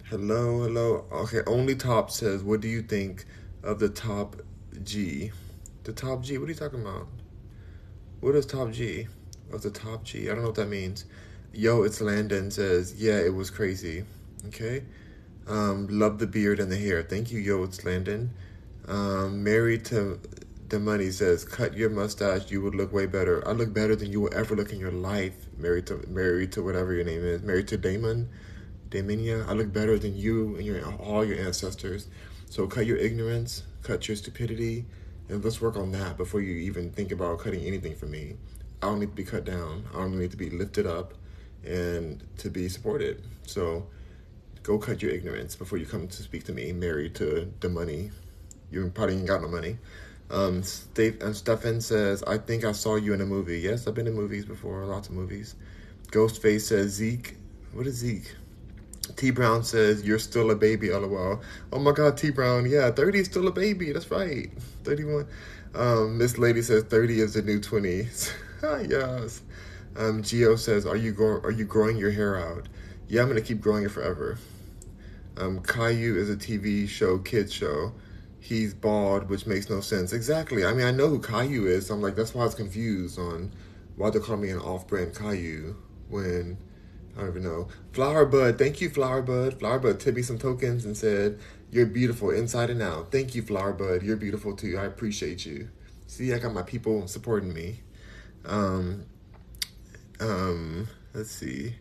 [0.10, 1.06] Hello, hello.
[1.12, 3.26] Okay, only top says, what do you think
[3.64, 4.38] of the top
[4.84, 5.32] G?
[5.84, 7.08] The top G, what are you talking about?
[8.20, 9.08] What is top G?
[9.52, 10.30] Of the top G?
[10.30, 11.06] I don't know what that means.
[11.54, 14.04] Yo, it's Landon says, yeah, it was crazy.
[14.48, 14.84] Okay.
[15.48, 17.04] Um, love the beard and the hair.
[17.04, 18.32] Thank you, yo, it's Landon.
[18.88, 20.20] Um, married to
[20.70, 23.48] the money says, cut your mustache, you would look way better.
[23.48, 26.64] I look better than you will ever look in your life married to married to
[26.64, 28.30] whatever your name is, married to Damon,
[28.90, 29.48] Daminia.
[29.48, 32.08] I look better than you and your all your ancestors.
[32.50, 34.86] So cut your ignorance, cut your stupidity,
[35.30, 38.36] and let's work on that before you even think about cutting anything for me.
[38.82, 39.86] I don't need to be cut down.
[39.94, 41.14] I don't need to be lifted up
[41.66, 43.24] and to be supported.
[43.46, 43.88] So
[44.64, 48.12] go cut your ignorance before you come to speak to me, married to the money.
[48.72, 49.78] You probably ain't got no money.
[50.30, 53.60] Um, Steve, and Stefan says, I think I saw you in a movie.
[53.60, 55.56] Yes, I've been in movies before, lots of movies.
[56.12, 57.38] Ghostface says, Zeke.
[57.74, 58.36] What is Zeke?
[59.16, 61.42] T Brown says, You're still a baby, lol.
[61.72, 62.70] Oh my god, T Brown.
[62.70, 63.92] Yeah, 30 is still a baby.
[63.92, 64.50] That's right.
[64.84, 65.28] 31.
[65.76, 68.32] Um, Miss Lady says, 30 is the new 20s.
[68.90, 69.42] yes.
[69.96, 72.68] Um, Geo says, Are you, are you growing your hair out?
[73.08, 74.38] Yeah, I'm to keep growing it forever.
[75.38, 77.94] Um, Caillou is a TV show, kids show
[78.48, 80.14] he's bald, which makes no sense.
[80.14, 80.66] Exactly.
[80.66, 81.88] I mean, I know who Caillou is.
[81.88, 83.52] So I'm like, that's why I was confused on
[83.96, 85.76] why they call me an off-brand Caillou
[86.10, 86.58] when
[87.18, 87.68] I don't even know.
[87.94, 89.60] Flower Bud, thank you, Flower Bud.
[89.60, 91.40] Flower Bud tipped me some tokens and said,
[91.72, 94.04] "You're beautiful inside and out." Thank you, Flower Bud.
[94.04, 94.78] You're beautiful too.
[94.78, 95.70] I appreciate you.
[96.06, 97.82] See, I got my people supporting me.
[98.46, 99.06] Um,
[100.20, 101.76] um, let's see.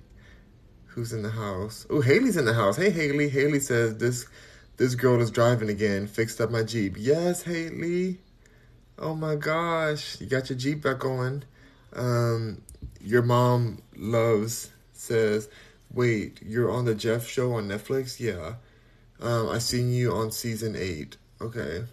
[0.87, 1.87] Who's in the house?
[1.91, 2.79] Oh, Haley's in the house.
[2.79, 3.29] Hey, Haley.
[3.29, 4.27] Haley says this
[4.79, 6.07] this girl is driving again.
[6.07, 6.97] Fixed up my Jeep.
[6.99, 8.21] Yes, Haley.
[8.99, 10.19] Oh my gosh.
[10.19, 11.45] You got your Jeep back on.
[11.93, 12.63] Um,
[13.01, 14.71] your mom loves
[15.07, 15.49] says,
[15.93, 18.21] wait, you're on the Jeff show on Netflix?
[18.21, 18.55] Yeah.
[19.21, 21.17] Um, I seen you on season eight.
[21.41, 21.85] Okay.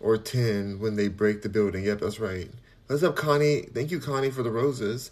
[0.00, 1.84] Or 10 when they break the building.
[1.84, 2.50] Yep, that's right.
[2.86, 3.62] What's up, Connie?
[3.62, 5.10] Thank you, Connie, for the roses.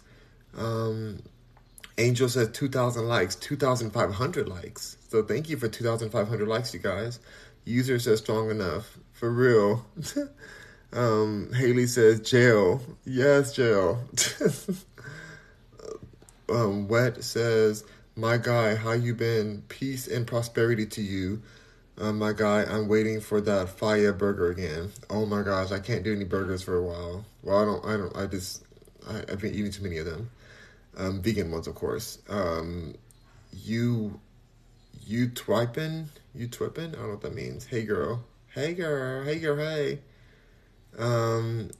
[0.57, 1.21] Um,
[1.97, 4.97] Angel says 2,000 likes, 2,500 likes.
[5.09, 7.19] So thank you for 2,500 likes, you guys.
[7.63, 8.97] User says strong enough.
[9.13, 9.85] For real.
[10.93, 12.81] um, Haley says jail.
[13.05, 14.01] Yes, jail.
[16.49, 17.83] um, Wet says,
[18.15, 19.63] my guy, how you been?
[19.67, 21.41] Peace and prosperity to you.
[21.97, 24.91] Um, my guy, I'm waiting for that fire burger again.
[25.09, 27.25] Oh my gosh, I can't do any burgers for a while.
[27.41, 28.63] Well, I don't, I don't, I just,
[29.07, 30.29] I, I've been eating too many of them
[30.97, 32.19] um, vegan ones, of course.
[32.29, 32.95] Um,
[33.51, 34.19] you,
[35.05, 36.91] you twipin, you twippin.
[36.93, 37.65] I don't know what that means.
[37.65, 38.23] Hey girl,
[38.53, 39.99] hey girl, hey girl, hey.
[40.97, 41.71] Um,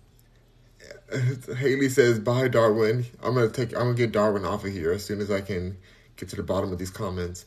[1.58, 3.74] Haley says, "Bye, Darwin." I'm gonna take.
[3.74, 5.78] I'm gonna get Darwin off of here as soon as I can
[6.18, 7.46] get to the bottom of these comments.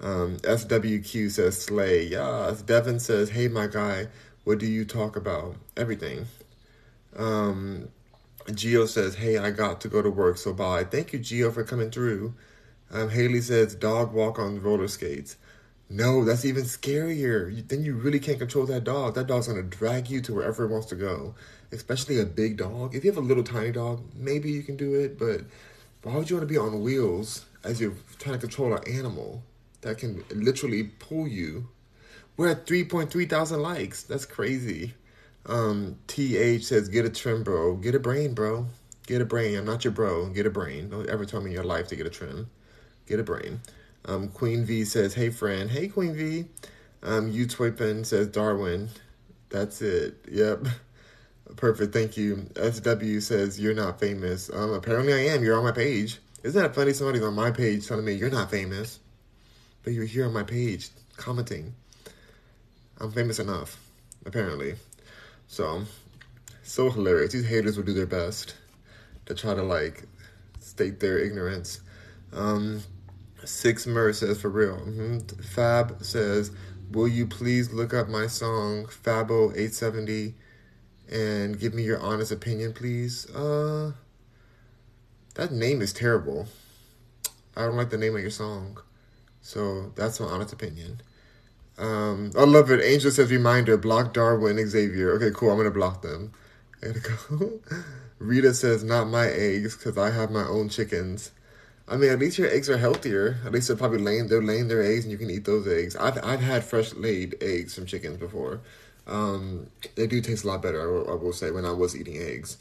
[0.00, 2.62] Um, SWQ says, "Slay." Yes.
[2.62, 4.08] Devin says, "Hey, my guy,
[4.44, 5.56] what do you talk about?
[5.76, 6.26] Everything."
[7.16, 7.88] Um,
[8.54, 11.64] Geo says, "Hey, I got to go to work, so bye." Thank you, Geo, for
[11.64, 12.34] coming through.
[12.90, 15.36] Um, Haley says, "Dog walk on roller skates."
[15.92, 17.54] No, that's even scarier.
[17.54, 19.14] You, then you really can't control that dog.
[19.14, 21.34] That dog's gonna drag you to wherever it wants to go.
[21.70, 22.94] Especially a big dog.
[22.94, 25.18] If you have a little tiny dog, maybe you can do it.
[25.18, 25.42] But
[26.02, 29.42] why would you want to be on wheels as you're trying to control an animal
[29.82, 31.68] that can literally pull you?
[32.38, 34.02] We're at 3.3 thousand likes.
[34.02, 34.94] That's crazy.
[35.44, 37.76] Um, TH says, get a trim, bro.
[37.76, 38.66] Get a brain, bro.
[39.06, 39.58] Get a brain.
[39.58, 40.30] I'm not your bro.
[40.30, 40.88] Get a brain.
[40.88, 42.48] Don't ever tell me in your life to get a trim.
[43.06, 43.60] Get a brain.
[44.04, 45.70] Um, Queen V says, hey, friend.
[45.70, 46.44] Hey, Queen V.
[47.02, 48.88] Um, you Twipin says, Darwin.
[49.50, 50.16] That's it.
[50.30, 50.66] Yep.
[51.56, 51.92] Perfect.
[51.92, 52.46] Thank you.
[52.56, 54.50] SW says, you're not famous.
[54.52, 55.44] Um, apparently I am.
[55.44, 56.18] You're on my page.
[56.42, 56.92] Isn't that funny?
[56.92, 58.98] Somebody's on my page telling me you're not famous,
[59.84, 61.74] but you're here on my page commenting.
[62.98, 63.78] I'm famous enough,
[64.26, 64.74] apparently.
[65.46, 65.84] So,
[66.62, 67.32] so hilarious.
[67.32, 68.54] These haters will do their best.
[69.26, 70.04] to try to like
[70.60, 71.80] state their ignorance.
[72.32, 72.82] Um,
[73.44, 74.76] Six Mer says for real.
[74.76, 75.40] Mm-hmm.
[75.42, 76.50] Fab says,
[76.90, 80.34] "Will you please look up my song Fabo 870
[81.10, 83.92] and give me your honest opinion, please?" Uh,
[85.34, 86.48] that name is terrible.
[87.56, 88.78] I don't like the name of your song,
[89.40, 91.00] so that's my honest opinion.
[91.78, 92.80] Um, I love it.
[92.80, 95.50] Angel says, "Reminder: block Darwin Xavier." Okay, cool.
[95.50, 96.32] I'm gonna block them.
[96.82, 97.60] I go.
[98.18, 101.32] Rita says, "Not my eggs, because I have my own chickens."
[101.92, 103.36] I mean, at least your eggs are healthier.
[103.44, 105.94] At least they're probably laying they're laying their eggs, and you can eat those eggs.
[105.94, 108.60] I've I've had fresh laid eggs from chickens before.
[109.06, 110.80] Um, they do taste a lot better.
[110.80, 112.56] I will, I will say when I was eating eggs.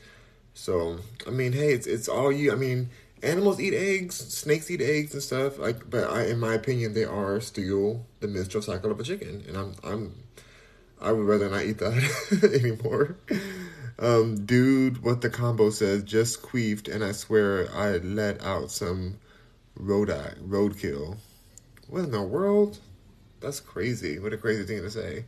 [0.53, 2.51] So I mean, hey, it's it's all you.
[2.51, 2.89] I mean,
[3.23, 5.57] animals eat eggs, snakes eat eggs and stuff.
[5.57, 9.45] Like, but I, in my opinion, they are still the menstrual cycle of a chicken,
[9.47, 10.15] and I'm I'm
[10.99, 13.15] I would rather not eat that anymore.
[14.01, 19.19] Um, dude, what the combo says, just queefed, and I swear I let out some
[19.75, 21.17] road roadkill.
[21.87, 22.79] What in the world?
[23.41, 24.17] That's crazy.
[24.17, 25.25] What a crazy thing to say.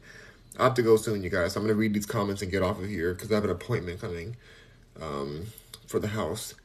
[0.57, 1.55] I have to go soon, you guys.
[1.55, 4.01] I'm gonna read these comments and get off of here because I have an appointment
[4.01, 4.37] coming
[4.99, 5.45] um,
[5.85, 6.55] for the house.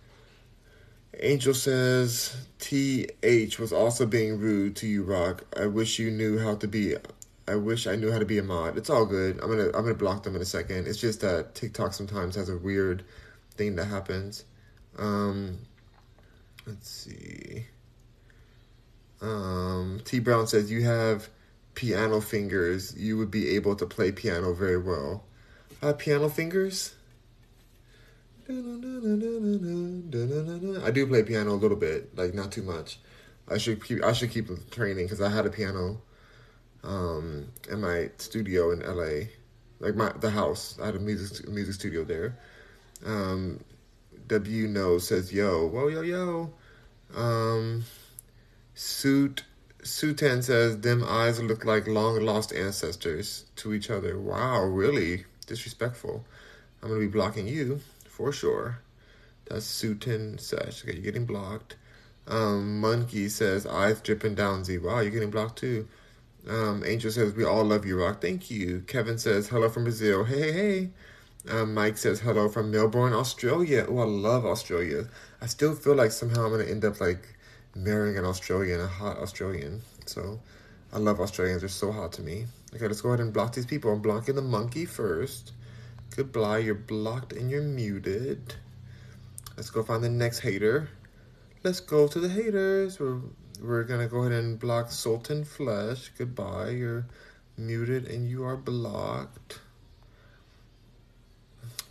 [1.21, 5.45] Angel says, TH was also being rude to you, Rock.
[5.59, 6.97] I wish you knew how to be
[7.49, 8.76] I wish I knew how to be a mod.
[8.76, 9.40] It's all good.
[9.40, 10.86] I'm gonna I'm gonna block them in a second.
[10.86, 13.05] It's just that TikTok sometimes has a weird
[13.57, 14.44] thing that happens.
[14.99, 15.59] Um,
[16.66, 17.66] let's see.
[19.20, 21.30] Um, T Brown says you have
[21.74, 22.94] piano fingers.
[22.96, 25.24] You would be able to play piano very well.
[25.80, 26.94] Have piano fingers.
[28.49, 28.53] I
[30.92, 32.99] do play piano a little bit, like not too much.
[33.49, 36.03] I should keep I should keep training because I had a piano
[36.85, 39.29] um, in my studio in LA,
[39.81, 40.79] like my the house.
[40.83, 42.39] I had a music music studio there.
[43.05, 43.61] Um,
[44.26, 46.53] W No says yo, whoa yo yo.
[47.14, 47.85] Um,
[48.74, 49.45] Suit
[49.83, 54.18] Sutan says them eyes look like long lost ancestors to each other.
[54.18, 56.24] Wow, really disrespectful.
[56.83, 58.81] I'm gonna be blocking you for sure.
[59.49, 60.83] That's Sutan says.
[60.83, 61.76] Okay, you're getting blocked.
[62.26, 64.79] Um, Monkey says eyes dripping down Z.
[64.79, 65.89] Wow, you're getting blocked too.
[66.47, 68.20] Um, Angel says, We all love you, Rock.
[68.20, 68.82] Thank you.
[68.86, 70.24] Kevin says, Hello from Brazil.
[70.24, 70.91] Hey, hey, hey.
[71.51, 73.86] Um, Mike says, Hello from Melbourne, Australia.
[73.89, 75.09] Oh, I love Australia.
[75.41, 77.36] I still feel like somehow I'm going to end up like
[77.74, 79.82] marrying an Australian, a hot Australian.
[80.07, 80.41] So
[80.93, 81.62] I love Australians.
[81.62, 82.47] They're so hot to me.
[82.74, 83.93] Okay, let's go ahead and block these people.
[83.93, 85.53] I'm blocking the monkey first.
[86.16, 86.59] Goodbye.
[86.59, 88.55] You're blocked and you're muted.
[89.57, 90.89] Let's go find the next hater.
[91.62, 93.01] Let's go to the haters.
[93.01, 93.18] We're
[93.61, 96.11] we're gonna go ahead and block Sultan Flesh.
[96.17, 96.71] Goodbye.
[96.71, 97.07] You're
[97.57, 99.61] muted and you are blocked.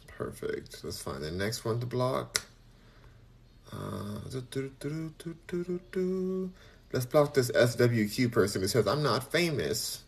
[0.08, 0.84] Perfect.
[0.84, 2.42] Let's find the next one to block.
[3.72, 4.20] Uh,
[6.94, 10.04] Let's block this SWQ person who says, I'm not famous.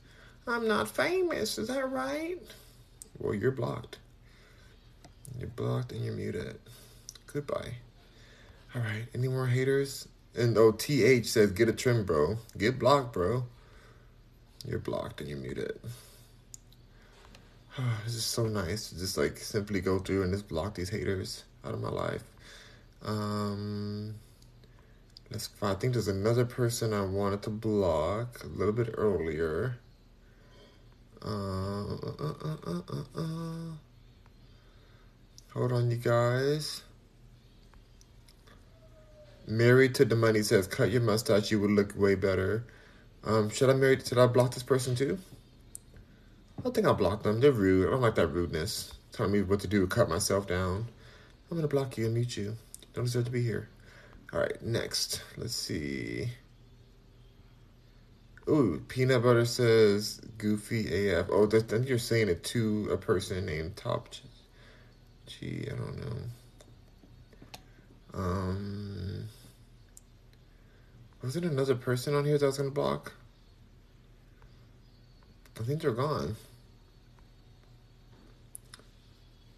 [0.48, 1.58] I'm not famous.
[1.58, 2.40] Is that right?
[3.18, 4.00] Well, you're blocked.
[5.38, 6.58] You're blocked and you're muted.
[7.28, 7.74] Goodbye.
[8.74, 9.06] All right.
[9.14, 10.08] Any more haters?
[10.40, 12.38] And oh, TH says, get a trim, bro.
[12.58, 13.44] Get blocked, bro.
[14.66, 15.78] You're blocked and you're muted.
[18.06, 21.44] this is so nice to just like simply go through and just block these haters
[21.66, 22.24] out of my life.
[23.04, 24.16] Um,
[25.30, 25.50] let's.
[25.62, 29.78] I think there's another person I wanted to block a little bit earlier.
[31.22, 32.34] Uh, uh,
[33.16, 33.72] uh,
[35.54, 36.84] Hold on, you guys.
[39.50, 42.64] Married to the money says, cut your mustache, you would look way better.
[43.24, 45.18] Um, should I marry, should I block this person too?
[46.64, 47.40] I think I'll block them.
[47.40, 47.88] They're rude.
[47.88, 48.94] I don't like that rudeness.
[49.12, 50.88] Telling me what to do, to cut myself down.
[51.50, 52.58] I'm gonna block you and mute you.
[52.94, 53.70] Don't deserve to be here.
[54.32, 55.24] All right, next.
[55.36, 56.30] Let's see.
[58.48, 61.26] Ooh, peanut butter says goofy AF.
[61.32, 64.10] Oh, then you're saying it to a person named Top
[65.26, 65.68] G.
[65.72, 66.18] I don't know.
[68.14, 69.30] Um.
[71.22, 73.14] Was it another person on here that I was gonna block?
[75.60, 76.38] I think they're gone.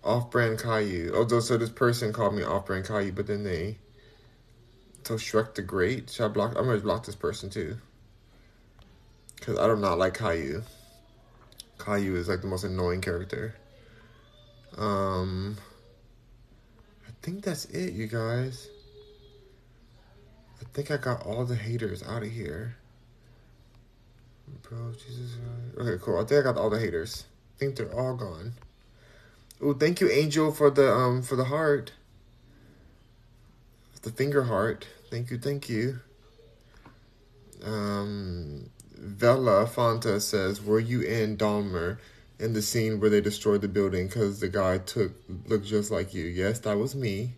[0.03, 1.11] Off-brand Caillou.
[1.13, 3.77] Oh, so this person called me off-brand Caillou, but then they.
[5.03, 6.09] So Shrek the Great.
[6.09, 6.55] Should I block?
[6.57, 7.77] I'm gonna block this person too.
[9.41, 10.63] Cause I do not like Caillou.
[11.77, 13.55] Caillou is like the most annoying character.
[14.77, 15.57] Um.
[17.07, 18.70] I think that's it, you guys.
[20.71, 22.77] I think I got all the haters out of here.
[24.61, 25.35] Bro, Jesus.
[25.77, 26.17] Okay, cool.
[26.17, 27.25] I think I got all the haters.
[27.55, 28.53] I think they're all gone.
[29.61, 31.91] Oh, thank you, Angel, for the um for the heart.
[34.01, 34.87] the finger heart.
[35.11, 35.99] Thank you, thank you.
[37.63, 41.99] Um, Vela Fonta says, "Were you in Dahmer
[42.39, 45.11] in the scene where they destroyed the building because the guy took
[45.47, 47.33] looked just like you?" Yes, that was me.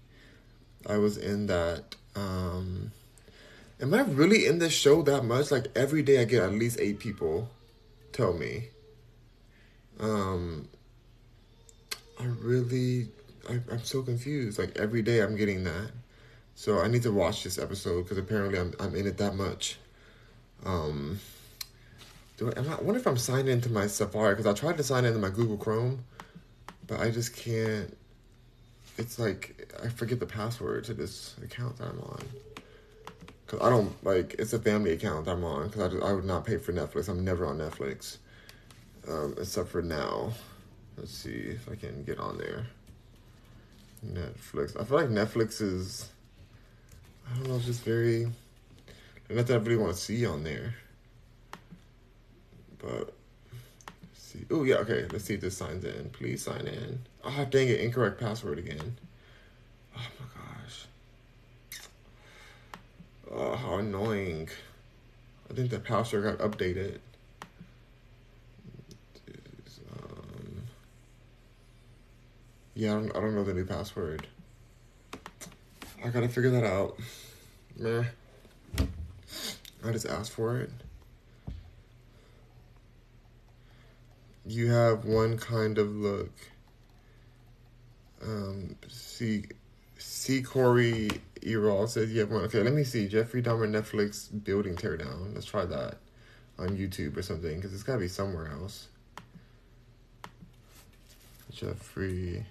[0.86, 1.96] I was in that.
[2.16, 2.92] Um,
[3.84, 5.52] am I really in this show that much?
[5.52, 7.50] Like every day, I get at least eight people
[8.14, 8.70] tell me.
[10.00, 10.70] Um,
[12.20, 13.10] I really,
[13.50, 14.58] I, I'm so confused.
[14.58, 15.92] Like every day, I'm getting that.
[16.56, 19.78] So I need to watch this episode because apparently I'm I'm in it that much.
[20.66, 21.20] Um,
[22.38, 25.04] do I, I wonder if I'm signed into my Safari because I tried to sign
[25.04, 26.06] into my Google Chrome,
[26.88, 27.98] but I just can't.
[28.98, 32.22] It's like I forget the password to this account that I'm on.
[33.54, 36.44] Cause I don't like it's a family account I'm on because I, I would not
[36.44, 37.08] pay for Netflix.
[37.08, 38.18] I'm never on Netflix,
[39.08, 40.34] um, except for now.
[40.98, 42.66] Let's see if I can get on there.
[44.04, 44.80] Netflix.
[44.80, 46.10] I feel like Netflix is.
[47.30, 47.56] I don't know.
[47.58, 48.28] It's just very.
[49.30, 50.74] Nothing I really want to see on there.
[52.80, 53.14] But
[54.16, 54.46] see.
[54.50, 55.06] Oh yeah, okay.
[55.12, 56.10] Let's see if this signs in.
[56.10, 57.02] Please sign in.
[57.24, 57.82] Oh dang it!
[57.82, 58.98] Incorrect password again.
[59.96, 60.43] Oh my gosh.
[63.36, 64.48] Oh, how annoying.
[65.50, 67.00] I think the password got updated.
[69.92, 70.62] Um,
[72.76, 74.28] yeah, I don't, I don't know the new password.
[76.06, 77.00] I gotta figure that out.
[77.76, 78.04] Meh.
[79.84, 80.70] I just asked for it.
[84.46, 86.34] You have one kind of look.
[88.22, 89.46] Um, see,
[90.04, 91.10] see Corey
[91.42, 92.44] Erol says you have one.
[92.44, 93.08] Okay, let me see.
[93.08, 95.34] Jeffrey Dahmer Netflix building teardown.
[95.34, 95.98] Let's try that
[96.60, 98.88] on YouTube or something because it's gotta be somewhere else.
[101.52, 102.46] Jeffrey.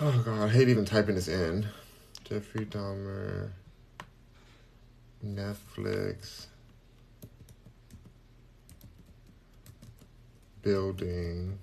[0.00, 1.66] Oh god, I hate even typing this in.
[2.24, 3.50] Jeffrey Dahmer.
[5.24, 6.46] Netflix.
[10.62, 11.58] Building.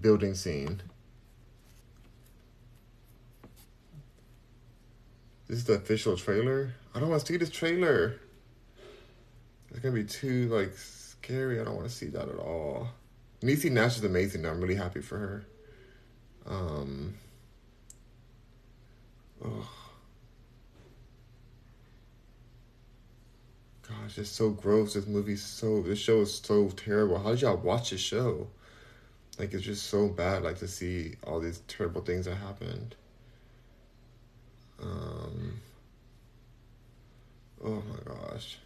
[0.00, 0.80] Building scene.
[5.48, 6.74] This is the official trailer.
[6.94, 8.20] I don't want to see this trailer.
[9.70, 11.60] It's gonna be too like scary.
[11.60, 12.88] I don't want to see that at all.
[13.42, 14.44] Niecy Nash is amazing.
[14.44, 15.46] I'm really happy for her.
[16.46, 17.14] Um.
[19.44, 19.70] Oh.
[23.88, 24.94] Gosh, it's so gross.
[24.94, 25.82] This movie's so.
[25.82, 27.18] This show is so terrible.
[27.18, 28.48] How did y'all watch this show?
[29.38, 30.42] Like it's just so bad.
[30.42, 32.96] Like to see all these terrible things that happened.
[34.82, 35.60] Um.
[37.64, 38.58] Oh my gosh.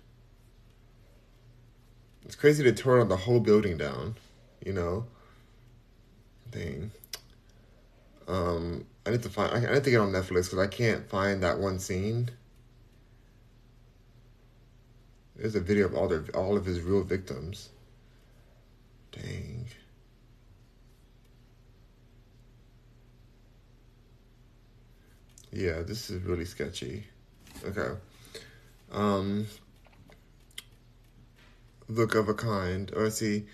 [2.25, 4.17] It's crazy to tear the whole building down,
[4.65, 5.07] you know.
[6.51, 6.91] Thing.
[8.29, 9.67] Um, I need to find.
[9.67, 12.31] I need to get on Netflix because I can't find that one scene.
[15.37, 17.71] There's a video of all their all of his real victims.
[19.13, 19.67] Dang.
[25.53, 27.05] Yeah, this is really sketchy.
[27.65, 27.99] Okay.
[28.91, 29.47] Um
[31.89, 32.93] look of a kind.
[32.95, 33.47] Or see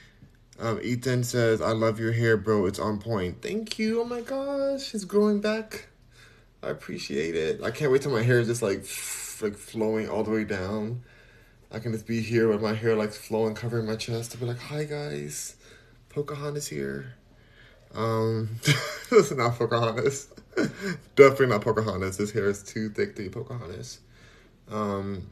[0.61, 2.67] um, Ethan says, I love your hair, bro.
[2.67, 3.43] It's on point.
[3.43, 4.01] Thank you.
[4.01, 4.93] Oh my gosh.
[4.93, 5.87] It's growing back.
[6.63, 7.63] I appreciate it.
[7.63, 8.85] I can't wait till my hair is just like
[9.41, 11.03] like flowing all the way down.
[11.71, 14.47] I can just be here with my hair like flowing, covering my chest to be
[14.47, 15.55] like, hi guys.
[16.09, 17.15] Pocahontas here.
[17.95, 18.51] Um
[19.11, 20.29] this is not Pocahontas.
[21.17, 22.17] Definitely not Pocahontas.
[22.17, 24.01] His hair is too thick to be Pocahontas.
[24.71, 25.29] Um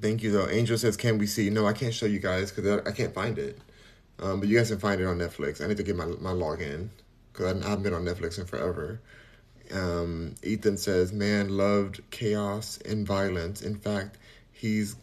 [0.00, 0.48] thank you though.
[0.48, 1.50] Angel says, Can we see?
[1.50, 3.58] No, I can't show you guys because I can't find it.
[4.18, 5.62] Um, but you guys can find it on Netflix.
[5.62, 6.88] I need to get my my login
[7.32, 9.00] because I haven't been on Netflix in forever.
[9.72, 13.62] Um, Ethan says, "Man loved chaos and violence.
[13.62, 14.18] In fact,
[14.52, 14.96] he's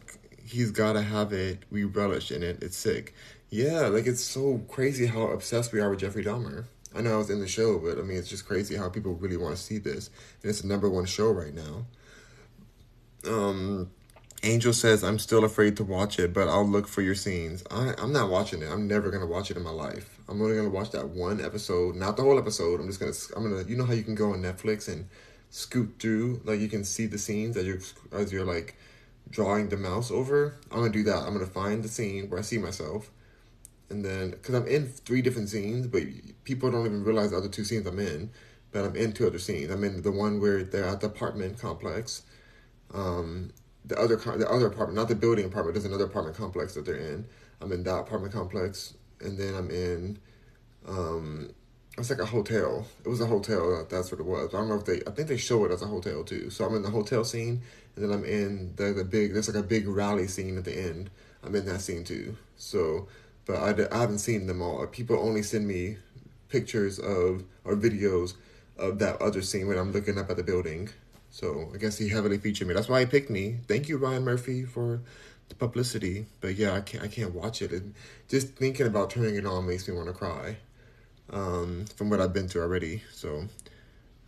[0.44, 1.64] he's gotta have it.
[1.70, 2.62] We relish in it.
[2.62, 3.14] It's sick.
[3.50, 6.66] Yeah, like it's so crazy how obsessed we are with Jeffrey Dahmer.
[6.94, 9.14] I know I was in the show, but I mean, it's just crazy how people
[9.14, 10.08] really want to see this,
[10.42, 11.86] and it's the number one show right now.
[13.26, 13.90] Um,
[14.42, 17.62] Angel says, I'm still afraid to watch it, but I'll look for your scenes.
[17.70, 18.70] I, I'm not watching it.
[18.70, 20.18] I'm never going to watch it in my life.
[20.28, 22.80] I'm only going to watch that one episode, not the whole episode.
[22.80, 24.88] I'm just going to, I'm going to, you know how you can go on Netflix
[24.88, 25.08] and
[25.50, 27.80] scoot through, like you can see the scenes as you're,
[28.12, 28.76] as you're like
[29.28, 30.54] drawing the mouse over.
[30.70, 31.18] I'm going to do that.
[31.18, 33.10] I'm going to find the scene where I see myself.
[33.90, 36.02] And then, because I'm in three different scenes, but
[36.44, 38.30] people don't even realize the other two scenes I'm in,
[38.70, 39.70] but I'm in two other scenes.
[39.70, 42.22] I'm in the one where they're at the apartment complex.
[42.94, 43.52] Um,
[43.84, 45.74] the other the other apartment, not the building apartment.
[45.74, 47.26] There's another apartment complex that they're in.
[47.60, 50.18] I'm in that apartment complex, and then I'm in
[50.86, 51.50] um,
[51.98, 52.86] it's like a hotel.
[53.04, 53.86] It was a hotel.
[53.88, 54.54] That's what it was.
[54.54, 55.02] I don't know if they.
[55.06, 56.50] I think they show it as a hotel too.
[56.50, 57.62] So I'm in the hotel scene,
[57.94, 59.32] and then I'm in the the big.
[59.32, 61.10] There's like a big rally scene at the end.
[61.42, 62.36] I'm in that scene too.
[62.56, 63.08] So,
[63.46, 64.86] but I, I haven't seen them all.
[64.86, 65.96] People only send me
[66.48, 68.34] pictures of or videos
[68.76, 70.90] of that other scene when I'm looking up at the building.
[71.30, 72.74] So I guess he heavily featured me.
[72.74, 73.58] That's why he picked me.
[73.68, 75.00] Thank you, Ryan Murphy, for
[75.48, 76.26] the publicity.
[76.40, 77.72] But yeah, I can't I can't watch it.
[77.72, 77.94] And
[78.28, 80.56] just thinking about turning it on makes me want to cry.
[81.32, 83.04] Um, from what I've been through already.
[83.12, 83.44] So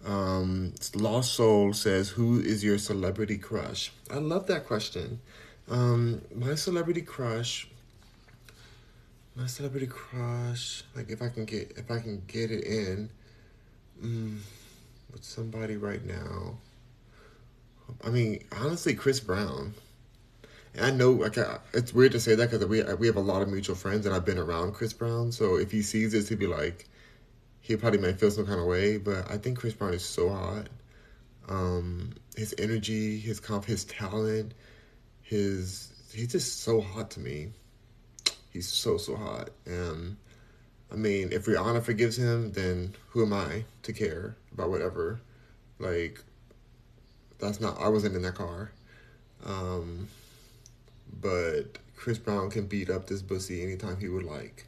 [0.05, 3.93] um, Lost Soul says, Who is your celebrity crush?
[4.11, 5.21] I love that question.
[5.69, 7.69] Um, my celebrity crush
[9.35, 13.11] my celebrity crush, like if I can get if I can get it in,
[14.03, 14.39] mm,
[15.11, 16.59] with somebody right now.
[18.05, 19.75] I mean, honestly, Chris Brown.
[20.75, 23.21] And I know, like, I, it's weird to say that because we we have a
[23.21, 25.33] lot of mutual friends, and I've been around Chris Brown.
[25.33, 26.89] So if he sees this, he'd be like,
[27.61, 28.99] he probably might feel some kind of way.
[28.99, 30.69] But I think Chris Brown is so hot.
[31.49, 34.55] Um, his energy, his comp, his talent,
[35.23, 37.53] his he's just so hot to me.
[38.53, 39.51] He's so so hot.
[39.67, 40.17] And
[40.91, 45.21] I mean, if Rihanna forgives him, then who am I to care about whatever?
[45.79, 46.23] Like,
[47.39, 47.81] that's not.
[47.81, 48.71] I wasn't in that car.
[49.45, 50.09] Um,
[51.21, 54.67] but Chris Brown can beat up this pussy anytime he would like.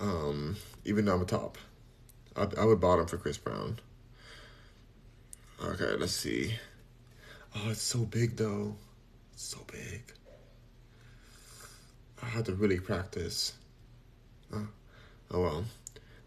[0.00, 1.58] Um, even though I'm a top,
[2.36, 3.78] I, I would bottom for Chris Brown.
[5.64, 6.54] Okay, let's see.
[7.54, 8.76] Oh, it's so big though.
[9.36, 10.02] So big.
[12.24, 13.52] I had to really practice.
[14.52, 14.66] Oh,
[15.30, 15.64] oh well.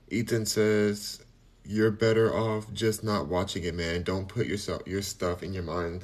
[0.10, 1.24] Ethan says
[1.66, 4.04] you're better off just not watching it, man.
[4.04, 6.04] Don't put yourself your stuff in your mind.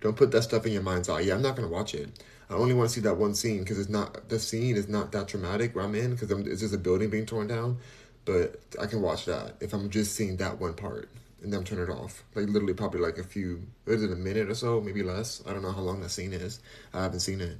[0.00, 1.20] Don't put that stuff in your mind's eye.
[1.20, 2.10] Yeah, I'm not gonna watch it.
[2.50, 5.10] I only want to see that one scene because it's not the scene is not
[5.12, 7.78] that dramatic where I'm in because it's just a building being torn down.
[8.26, 11.08] But I can watch that if I'm just seeing that one part
[11.42, 12.22] and then turn it off.
[12.34, 13.62] Like literally, probably like a few.
[13.86, 14.80] Is it a minute or so?
[14.80, 15.42] Maybe less.
[15.46, 16.60] I don't know how long that scene is.
[16.92, 17.56] I haven't seen it.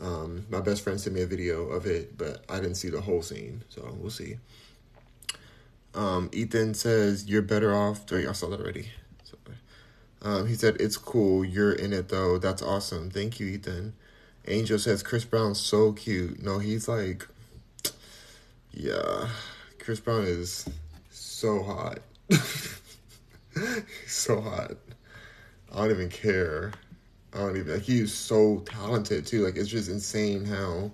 [0.00, 3.00] Um, my best friend sent me a video of it, but I didn't see the
[3.00, 4.36] whole scene, so we'll see.
[5.94, 8.10] Um, Ethan says you're better off.
[8.10, 8.90] Wait, I saw that already.
[10.22, 11.44] Um, he said it's cool.
[11.44, 12.38] You're in it though.
[12.38, 13.10] That's awesome.
[13.10, 13.94] Thank you, Ethan.
[14.48, 16.42] Angel says Chris Brown's so cute.
[16.42, 17.26] No, he's like,
[18.72, 19.28] yeah,
[19.78, 20.68] Chris Brown is
[21.10, 21.98] so hot.
[24.06, 24.72] so hot.
[25.72, 26.72] I don't even care.
[27.36, 29.44] I don't even like he's so talented too.
[29.44, 30.90] Like it's just insane how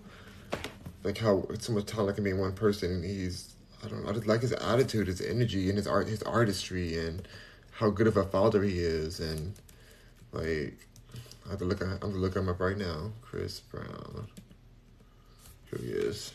[1.05, 3.03] like how so much talent can be in one person.
[3.03, 6.23] He's I don't know, I just like his attitude, his energy and his art his
[6.25, 7.27] artistry and
[7.71, 9.55] how good of a father he is and
[10.33, 10.77] like
[11.47, 13.13] I have to look I'm gonna look him up right now.
[13.23, 14.27] Chris Brown.
[15.71, 16.33] Here he is.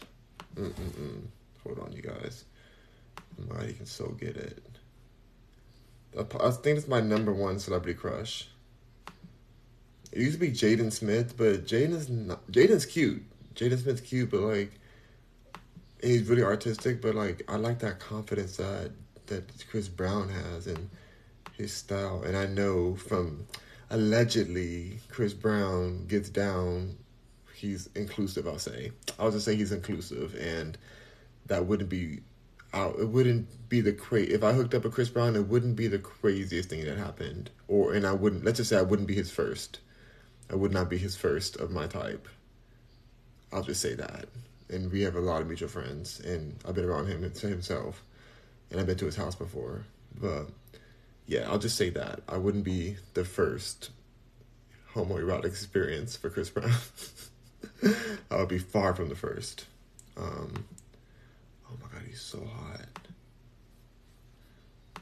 [0.55, 1.21] Mm-mm-mm.
[1.65, 2.45] Hold on, you guys.
[3.35, 4.63] Somebody can so get it.
[6.17, 8.47] I think it's my number one celebrity crush.
[10.11, 12.45] It used to be Jaden Smith, but Jaden's not.
[12.51, 13.23] Jaden's cute.
[13.55, 14.71] Jaden Smith's cute, but like,
[16.01, 17.01] he's really artistic.
[17.01, 18.91] But like, I like that confidence that
[19.27, 20.89] that Chris Brown has and
[21.57, 22.23] his style.
[22.23, 23.45] And I know from
[23.89, 26.97] allegedly Chris Brown gets down.
[27.53, 28.47] He's inclusive.
[28.47, 28.91] I'll say.
[29.19, 30.77] I was just say he's inclusive, and
[31.47, 32.19] that wouldn't be.
[32.73, 35.35] It wouldn't be the cra- if I hooked up with Chris Brown.
[35.35, 38.45] It wouldn't be the craziest thing that happened, or and I wouldn't.
[38.45, 39.79] Let's just say I wouldn't be his first.
[40.51, 42.27] I would not be his first of my type.
[43.51, 44.25] I'll just say that.
[44.69, 48.03] And we have a lot of mutual friends, and I've been around him to himself,
[48.69, 49.85] and I've been to his house before.
[50.19, 50.47] But
[51.25, 53.91] yeah, I'll just say that I wouldn't be the first
[54.93, 56.71] homoerotic experience for Chris Brown.
[58.31, 59.65] I would be far from the first.
[60.17, 60.65] Um,
[61.69, 62.87] oh my god, he's so hot.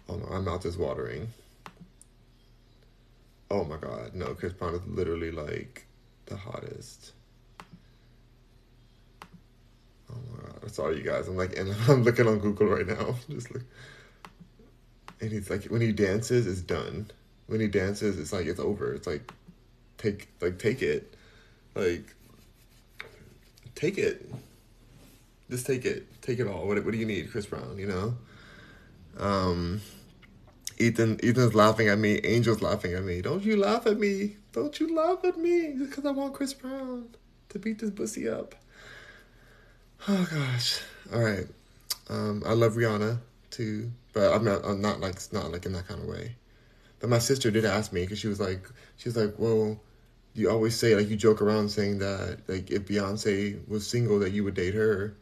[0.09, 1.29] Oh no, my mouth is watering.
[3.55, 5.85] Oh my god, no, Chris Brown is literally like
[6.25, 7.13] the hottest.
[10.11, 11.29] Oh my god, sorry you guys.
[11.29, 13.15] I'm like, and I'm looking on Google right now.
[13.29, 13.63] Just look,
[15.21, 17.09] and he's like, when he dances, it's done.
[17.47, 18.93] When he dances, it's like it's over.
[18.93, 19.31] It's like,
[19.97, 21.15] take like take it,
[21.75, 22.13] like
[23.73, 24.29] take it.
[25.49, 26.21] Just take it.
[26.21, 26.67] Take it all.
[26.67, 27.77] What what do you need, Chris Brown?
[27.77, 28.15] You know.
[29.17, 29.79] Um.
[30.77, 32.19] Ethan Ethan's laughing at me.
[32.21, 33.21] Angel's laughing at me.
[33.21, 34.37] Don't you laugh at me.
[34.51, 35.73] Don't you laugh at me.
[35.77, 37.09] Because I want Chris Brown
[37.49, 38.55] to beat this pussy up.
[40.07, 40.81] Oh gosh.
[41.13, 41.47] All right.
[42.09, 43.19] Um, I love Rihanna
[43.49, 44.65] too, but I'm not.
[44.65, 46.35] I'm not like not like in that kind of way.
[46.99, 49.79] But my sister did ask me because she was like, she's like, well,
[50.33, 54.31] you always say like you joke around saying that like if Beyonce was single that
[54.31, 55.15] you would date her.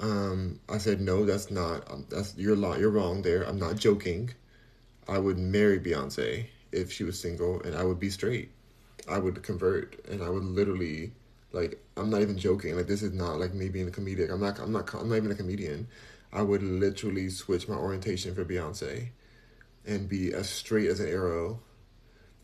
[0.00, 1.90] Um, I said no, that's not.
[1.90, 3.42] Um, that's you're You're wrong there.
[3.42, 4.30] I'm not joking.
[5.08, 8.50] I would marry Beyonce if she was single, and I would be straight.
[9.08, 11.12] I would convert, and I would literally,
[11.52, 12.76] like, I'm not even joking.
[12.76, 14.30] Like, this is not like me being a comedic.
[14.30, 14.58] I'm not.
[14.58, 14.92] I'm not.
[14.94, 15.88] I'm not even a comedian.
[16.32, 19.08] I would literally switch my orientation for Beyonce,
[19.86, 21.60] and be as straight as an arrow,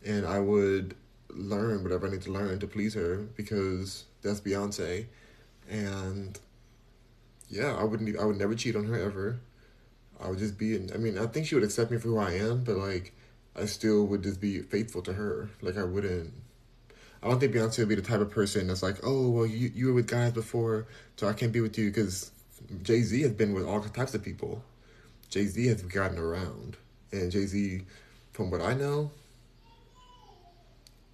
[0.03, 0.95] and I would
[1.29, 5.05] learn whatever I need to learn to please her because that's Beyonce,
[5.69, 6.39] and
[7.47, 8.17] yeah, I wouldn't.
[8.17, 9.39] I would never cheat on her ever.
[10.21, 10.75] I would just be.
[10.75, 13.13] I mean, I think she would accept me for who I am, but like,
[13.55, 15.49] I still would just be faithful to her.
[15.61, 16.33] Like, I wouldn't.
[17.21, 19.71] I don't think Beyonce would be the type of person that's like, oh, well, you
[19.73, 20.87] you were with guys before,
[21.17, 22.31] so I can't be with you because
[22.83, 24.63] Jay Z has been with all types of people.
[25.29, 26.77] Jay Z has gotten around,
[27.11, 27.81] and Jay Z,
[28.31, 29.11] from what I know,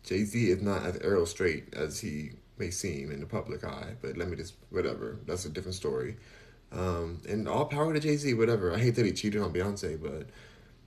[0.04, 3.96] Jay Z is not as arrow straight as he may seem in the public eye,
[4.02, 5.18] but let me just whatever.
[5.26, 6.18] That's a different story.
[6.72, 8.74] Um, and all power to Jay Z, whatever.
[8.74, 10.28] I hate that he cheated on Beyonce, but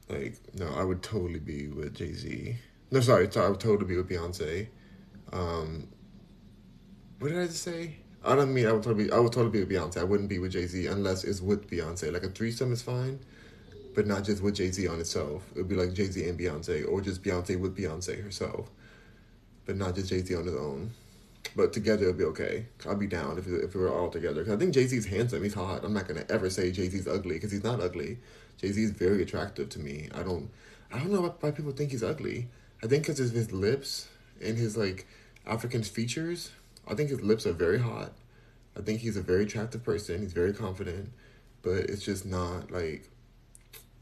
[0.08, 2.56] like, no, I would totally be with Jay Z.
[2.90, 4.68] No, sorry, I would totally be with Beyonce.
[5.32, 5.88] Um,
[7.18, 7.96] what did I just say?
[8.24, 10.00] I don't mean I would totally be, I would totally be with Beyonce.
[10.00, 12.12] I wouldn't be with Jay Z unless it's with Beyonce.
[12.12, 13.20] Like a threesome is fine,
[13.94, 15.44] but not just with Jay Z on itself.
[15.54, 18.70] It would be like Jay Z and Beyonce, or just Beyonce with Beyonce herself,
[19.66, 20.92] but not just Jay Z on his own.
[21.56, 22.66] But together it'll be okay.
[22.86, 24.44] I'll be down if if we were all together.
[24.44, 25.42] Cause I think Jay Z's handsome.
[25.42, 25.84] He's hot.
[25.84, 28.18] I'm not gonna ever say Jay Z's ugly because he's not ugly.
[28.56, 30.08] Jay Z's very attractive to me.
[30.14, 30.50] I don't
[30.92, 32.48] I don't know why people think he's ugly.
[32.82, 34.08] I think because of his lips
[34.42, 35.06] and his like
[35.46, 36.50] African features.
[36.86, 38.12] I think his lips are very hot.
[38.76, 40.20] I think he's a very attractive person.
[40.20, 41.12] He's very confident,
[41.62, 43.08] but it's just not like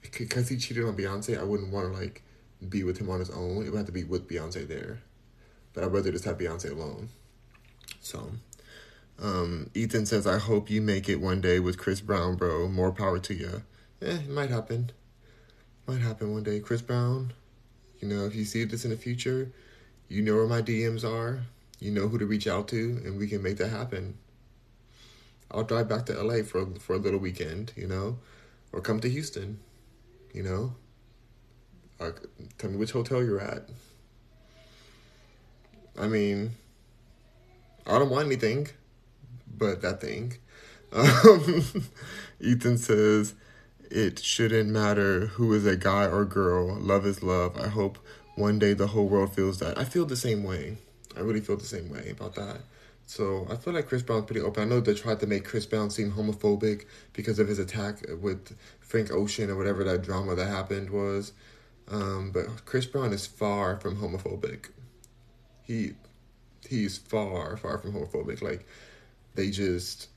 [0.01, 1.39] because he cheated on Beyonce.
[1.39, 2.23] I wouldn't want to like
[2.69, 3.65] be with him on his own.
[3.65, 5.01] It would have to be with Beyonce there.
[5.73, 7.09] But I'd rather just have Beyonce alone.
[8.03, 8.33] So,
[9.21, 12.69] um, Ethan says, I hope you make it one day with Chris Brown, bro.
[12.69, 13.63] More power to you.
[14.03, 14.91] Eh, it might happen.
[15.87, 16.59] Might happen one day.
[16.61, 17.33] Chris Brown,
[18.01, 19.53] you know, if you see this in the future,
[20.09, 21.45] you know where my DMs are.
[21.79, 24.19] You know who to reach out to, and we can make that happen.
[25.51, 28.19] I'll drive back to LA for for a little weekend, you know,
[28.73, 29.59] or come to Houston,
[30.33, 30.75] you know.
[32.59, 33.69] Tell me which hotel you're at.
[35.99, 36.53] I mean,
[37.87, 38.69] I don't want anything
[39.57, 40.35] but that thing.
[40.93, 41.65] Um,
[42.41, 43.35] Ethan says,
[43.91, 46.77] it shouldn't matter who is a guy or girl.
[46.79, 47.59] Love is love.
[47.59, 47.99] I hope
[48.35, 49.79] one day the whole world feels that.
[49.79, 50.79] I feel the same way.
[51.17, 52.63] I really feel the same way about that.
[53.07, 54.63] So I feel like Chris Brown's pretty open.
[54.63, 58.57] I know they tried to make Chris Brown seem homophobic because of his attack with
[58.81, 61.33] Frank Ocean or whatever that drama that happened was.
[61.89, 64.71] Um, but Chris Brown is far from homophobic.
[65.63, 65.93] He
[66.69, 68.43] he's far, far from homophobic.
[68.43, 68.67] Like
[69.35, 70.09] they just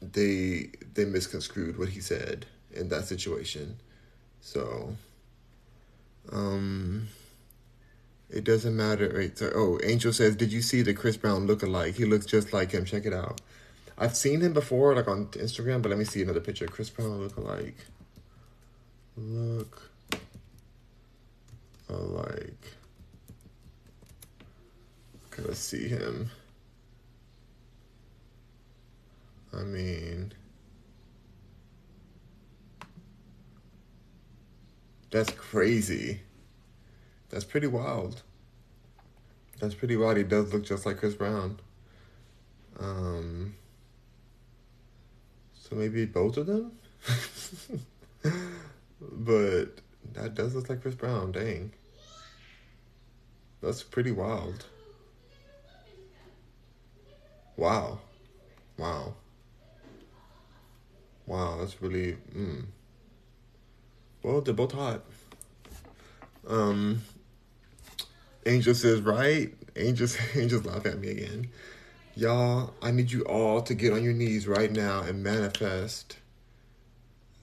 [0.00, 3.76] they they misconstrued what he said in that situation.
[4.40, 4.96] So
[6.32, 7.08] um
[8.28, 9.08] it doesn't matter.
[9.14, 11.94] Right, oh, Angel says, "Did you see the Chris Brown look alike?
[11.94, 12.84] He looks just like him.
[12.84, 13.40] Check it out."
[13.98, 16.66] I've seen him before, like on Instagram, but let me see another picture.
[16.66, 17.76] Chris Brown look alike.
[19.16, 19.90] Look
[21.88, 22.74] alike.
[25.46, 26.28] Gotta see him.
[29.56, 30.32] I mean,
[35.12, 36.18] that's crazy.
[37.28, 38.24] That's pretty wild.
[39.60, 40.16] That's pretty wild.
[40.16, 41.60] He does look just like Chris Brown.
[42.80, 43.54] Um,
[45.54, 46.72] so maybe both of them?
[49.00, 49.80] but
[50.14, 51.30] that does look like Chris Brown.
[51.30, 51.70] Dang.
[53.62, 54.66] That's pretty wild.
[57.56, 58.00] Wow.
[58.78, 59.14] Wow.
[61.26, 62.66] Wow, that's really mm.
[64.22, 65.02] Well, they're both hot.
[66.46, 67.02] Um
[68.44, 69.52] Angel says, right?
[69.74, 71.48] Angels angels laugh at me again.
[72.14, 76.16] Y'all, I need you all to get on your knees right now and manifest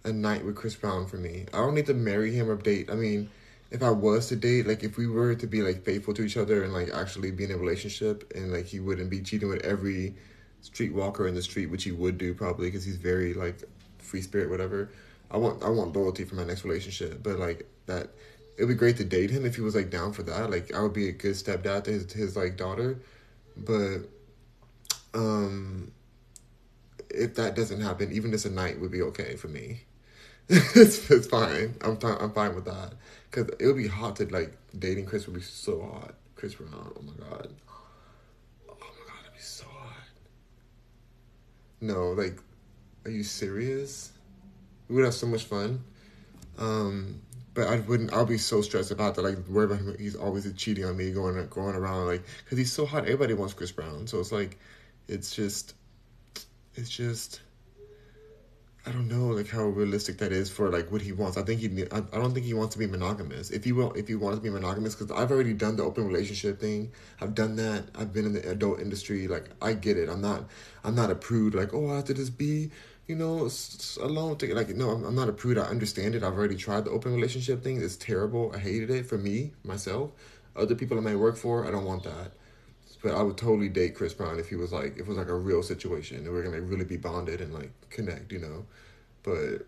[0.03, 1.45] a night with Chris Brown for me.
[1.53, 2.89] I don't need to marry him or date.
[2.89, 3.29] I mean,
[3.73, 6.37] if I was to date, like if we were to be like faithful to each
[6.37, 9.65] other and like actually be in a relationship and like he wouldn't be cheating with
[9.65, 10.15] every
[10.61, 13.63] street walker in the street, which he would do probably because he's very like
[13.97, 14.91] free spirit, whatever.
[15.31, 18.09] I want I want loyalty for my next relationship, but like that,
[18.57, 20.51] it'd be great to date him if he was like down for that.
[20.51, 22.99] Like I would be a good stepdad to his his like daughter,
[23.57, 24.01] but
[25.15, 25.91] um,
[27.09, 29.81] if that doesn't happen, even just a night would be okay for me.
[30.49, 31.75] it's, it's fine.
[31.81, 32.93] I'm t- I'm fine with that
[33.29, 36.15] because it would be hot to like dating Chris would be so hot.
[36.35, 37.49] Chris Brown, oh my god,
[38.69, 40.03] oh my god, it'd be so hot.
[41.79, 42.37] no, like,
[43.05, 44.11] are you serious?
[44.89, 45.81] We would have so much fun.
[46.57, 47.21] Um,
[47.53, 48.11] but I wouldn't.
[48.13, 49.21] I'll be so stressed about that.
[49.21, 53.03] Like wherever he's always cheating on me, going going around like because he's so hot.
[53.03, 54.57] Everybody wants Chris Brown, so it's like,
[55.07, 55.75] it's just,
[56.75, 57.41] it's just.
[58.85, 61.37] I don't know like how realistic that is for like what he wants.
[61.37, 61.85] I think he.
[61.89, 63.49] I, I don't think he wants to be monogamous.
[63.49, 66.05] If he will, if he wants to be monogamous, because I've already done the open
[66.05, 66.91] relationship thing.
[67.21, 67.85] I've done that.
[67.95, 69.27] I've been in the adult industry.
[69.29, 70.09] Like I get it.
[70.09, 70.43] I'm not.
[70.83, 71.55] I'm not a prude.
[71.55, 72.71] Like oh, I have to just be
[73.07, 73.49] you know,
[74.01, 74.37] alone.
[74.37, 75.57] To, like, no, I'm, I'm not a prude.
[75.57, 76.23] I understand it.
[76.23, 77.81] I've already tried the open relationship thing.
[77.81, 78.51] It's terrible.
[78.53, 80.11] I hated it for me, myself.
[80.55, 82.31] Other people I may work for, I don't want that.
[83.03, 85.27] But I would totally date Chris Brown if he was like, if it was like
[85.27, 88.65] a real situation and we're gonna really be bonded and like connect, you know.
[89.23, 89.67] But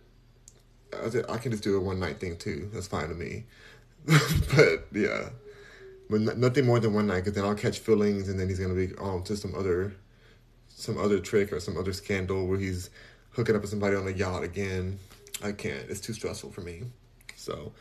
[0.94, 2.70] I, I can just do a one night thing too.
[2.74, 3.44] That's fine to me.
[4.06, 5.30] but yeah,
[6.10, 8.60] but n- nothing more than one night because then I'll catch feelings and then he's
[8.60, 9.94] gonna be on to some other,
[10.70, 12.90] some other trick or some other scandal where he's
[13.32, 14.98] hooking up with somebody on a yacht again.
[15.44, 15.90] I can't.
[15.90, 16.84] It's too stressful for me.
[17.36, 17.74] So,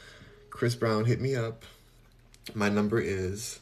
[0.50, 1.64] Chris Brown, hit me up.
[2.54, 3.60] My number is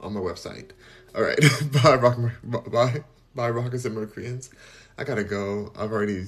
[0.00, 0.70] on my website.
[1.14, 1.38] All right,
[1.82, 3.04] bye, rock, bye,
[3.34, 4.50] bye, rockers and Mercuryans.
[4.98, 5.72] I gotta go.
[5.76, 6.26] I've already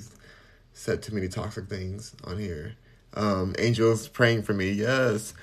[0.74, 2.76] said too many toxic things on here.
[3.14, 4.70] Um, angels praying for me.
[4.70, 5.34] Yes.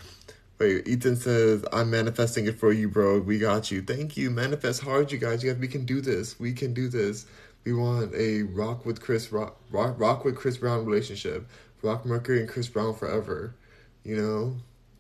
[0.60, 3.20] Wait, Ethan says, I'm manifesting it for you, bro.
[3.20, 3.82] We got you.
[3.82, 4.30] Thank you.
[4.30, 5.44] Manifest hard, you guys.
[5.44, 6.40] You guys, we can do this.
[6.40, 7.26] We can do this.
[7.66, 11.48] We want a rock with Chris rock, rock, rock with Chris Brown relationship.
[11.82, 13.56] Rock Mercury and Chris Brown forever.
[14.04, 14.56] You know,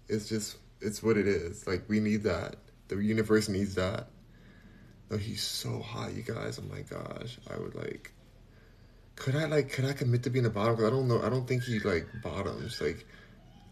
[0.10, 1.66] it's just it's what it is.
[1.68, 2.56] Like we need that.
[2.90, 4.08] The universe needs that.
[5.10, 6.60] No, he's so hot, you guys.
[6.60, 8.12] Oh my gosh, I would like.
[9.16, 9.72] Could I like?
[9.72, 10.76] Could I commit to being a bottom?
[10.76, 11.22] Cause I don't know.
[11.22, 12.82] I don't think he like bottoms.
[12.82, 13.06] Like,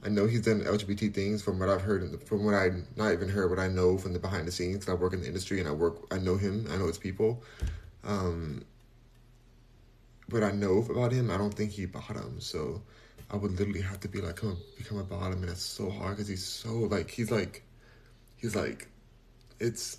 [0.03, 3.29] I know he's done LGBT things from what I've heard, from what I not even
[3.29, 4.85] heard, what I know from the behind the scenes.
[4.85, 6.05] Cause I work in the industry and I work.
[6.11, 6.67] I know him.
[6.69, 7.43] I know his people.
[8.03, 8.63] Um,
[10.29, 12.39] what I know about him, I don't think he bottom.
[12.39, 12.81] So
[13.31, 16.17] I would literally have to be like, come become a bottom, and that's so hard
[16.17, 17.63] because he's so like he's like
[18.37, 18.89] he's like
[19.59, 19.97] it's.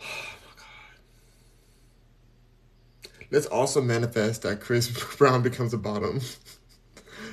[3.30, 6.20] Let's also manifest that Chris Brown becomes a bottom.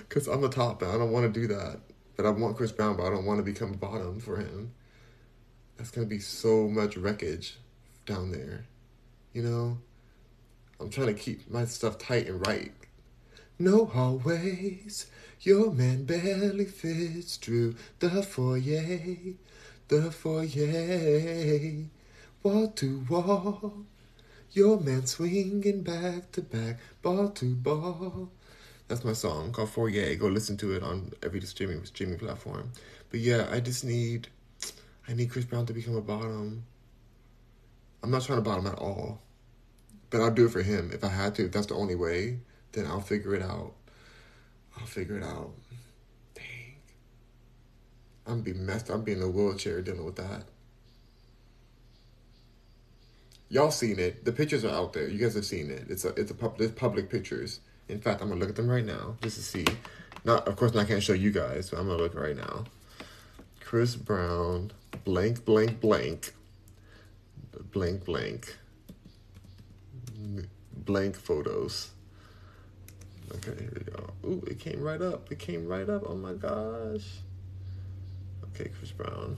[0.08, 1.80] Because I'm the top, and I don't want to do that.
[2.16, 4.72] But I want Chris Brown, but I don't want to become bottom for him.
[5.78, 7.58] That's going to be so much wreckage
[8.06, 8.66] down there.
[9.34, 9.78] You know?
[10.80, 12.72] I'm trying to keep my stuff tight and right.
[13.58, 15.08] No hallways,
[15.42, 19.36] your man barely fits through the foyer,
[19.88, 21.86] the foyer,
[22.46, 23.74] wall to wall.
[24.52, 28.30] Your man swinging back to back, ball to ball.
[28.88, 30.16] That's my song called Foyer.
[30.16, 32.72] Go listen to it on every streaming streaming platform.
[33.10, 34.28] But yeah, I just need,
[35.08, 36.64] I need Chris Brown to become a bottom.
[38.04, 39.20] I'm not trying to bottom at all.
[40.12, 40.92] But I'll do it for him.
[40.94, 42.38] If I had to, if that's the only way,
[42.74, 43.74] then I'll figure it out.
[44.80, 45.52] I'll figure it out.
[46.36, 46.76] Dang.
[48.28, 50.44] I'm be messed I'm be in a wheelchair dealing with that.
[53.50, 54.26] Y'all seen it.
[54.26, 55.08] The pictures are out there.
[55.08, 55.86] You guys have seen it.
[55.90, 57.60] It's a it's a pub, it's public pictures.
[57.88, 59.66] In fact, I'm gonna look at them right now just to see.
[60.24, 62.66] Not of course I can't show you guys, but I'm gonna look right now.
[63.60, 64.72] Chris Brown,
[65.04, 66.34] blank, blank, blank,
[67.72, 68.58] blank, blank
[70.86, 71.90] blank photos.
[73.36, 74.14] Okay, here we go.
[74.26, 75.32] Ooh, it came right up.
[75.32, 76.04] It came right up.
[76.08, 77.06] Oh my gosh.
[78.54, 79.38] Okay, Chris Brown.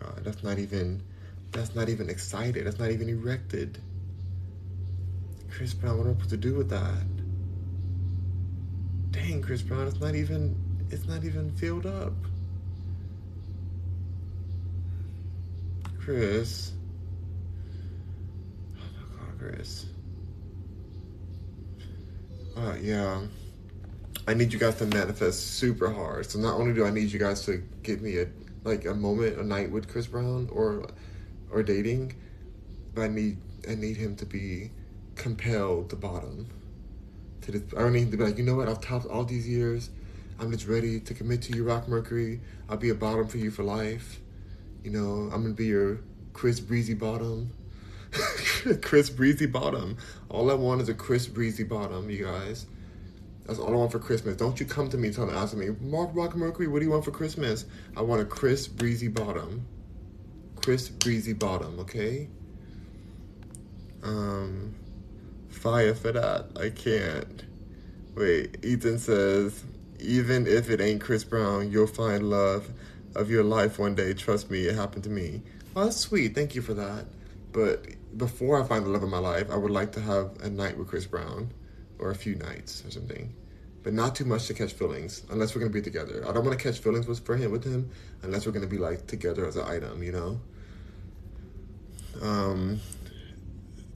[0.00, 1.02] God, that's not even
[1.52, 2.66] that's not even excited.
[2.66, 3.78] That's not even erected.
[5.50, 7.04] Chris Brown, what am I supposed to do with that?
[9.10, 10.56] Dang, Chris Brown, it's not even
[10.90, 12.12] it's not even filled up.
[15.98, 16.72] Chris.
[18.76, 19.86] Oh my god, Chris.
[22.56, 23.20] Uh, yeah.
[24.26, 26.26] I need you guys to manifest super hard.
[26.26, 28.26] So not only do I need you guys to give me a
[28.64, 30.86] like a moment, a night with Chris Brown or
[31.50, 32.14] or dating,
[32.94, 33.38] but I need
[33.68, 34.70] I need him to be
[35.16, 36.48] compelled to bottom.
[37.42, 38.68] To this, I need to be like, you know what?
[38.68, 39.90] I've topped all these years.
[40.38, 42.40] I'm just ready to commit to you, Rock Mercury.
[42.68, 44.20] I'll be a bottom for you for life.
[44.82, 46.00] You know, I'm gonna be your
[46.32, 47.50] Chris Breezy bottom.
[48.82, 49.96] Chris Breezy Bottom.
[50.28, 52.66] All I want is a Chris Breezy Bottom, you guys.
[53.50, 54.36] That's all I want for Christmas.
[54.36, 57.04] Don't you come to me telling asking me, Mark Rock Mercury, what do you want
[57.04, 57.64] for Christmas?
[57.96, 59.66] I want a Chris Breezy Bottom.
[60.54, 62.28] Chris Breezy Bottom, okay?
[64.04, 64.72] Um
[65.48, 66.46] fire for that.
[66.60, 67.42] I can't.
[68.14, 69.64] Wait, Ethan says,
[69.98, 72.70] even if it ain't Chris Brown, you'll find love
[73.16, 74.14] of your life one day.
[74.14, 75.42] Trust me, it happened to me.
[75.74, 76.36] Oh, that's sweet.
[76.36, 77.04] Thank you for that.
[77.50, 77.84] But
[78.16, 80.78] before I find the love of my life, I would like to have a night
[80.78, 81.52] with Chris Brown,
[81.98, 83.34] or a few nights or something.
[83.82, 86.22] But not too much to catch feelings, unless we're gonna be together.
[86.28, 87.90] I don't want to catch feelings with for him with him,
[88.22, 90.40] unless we're gonna be like together as an item, you know.
[92.20, 92.80] Um,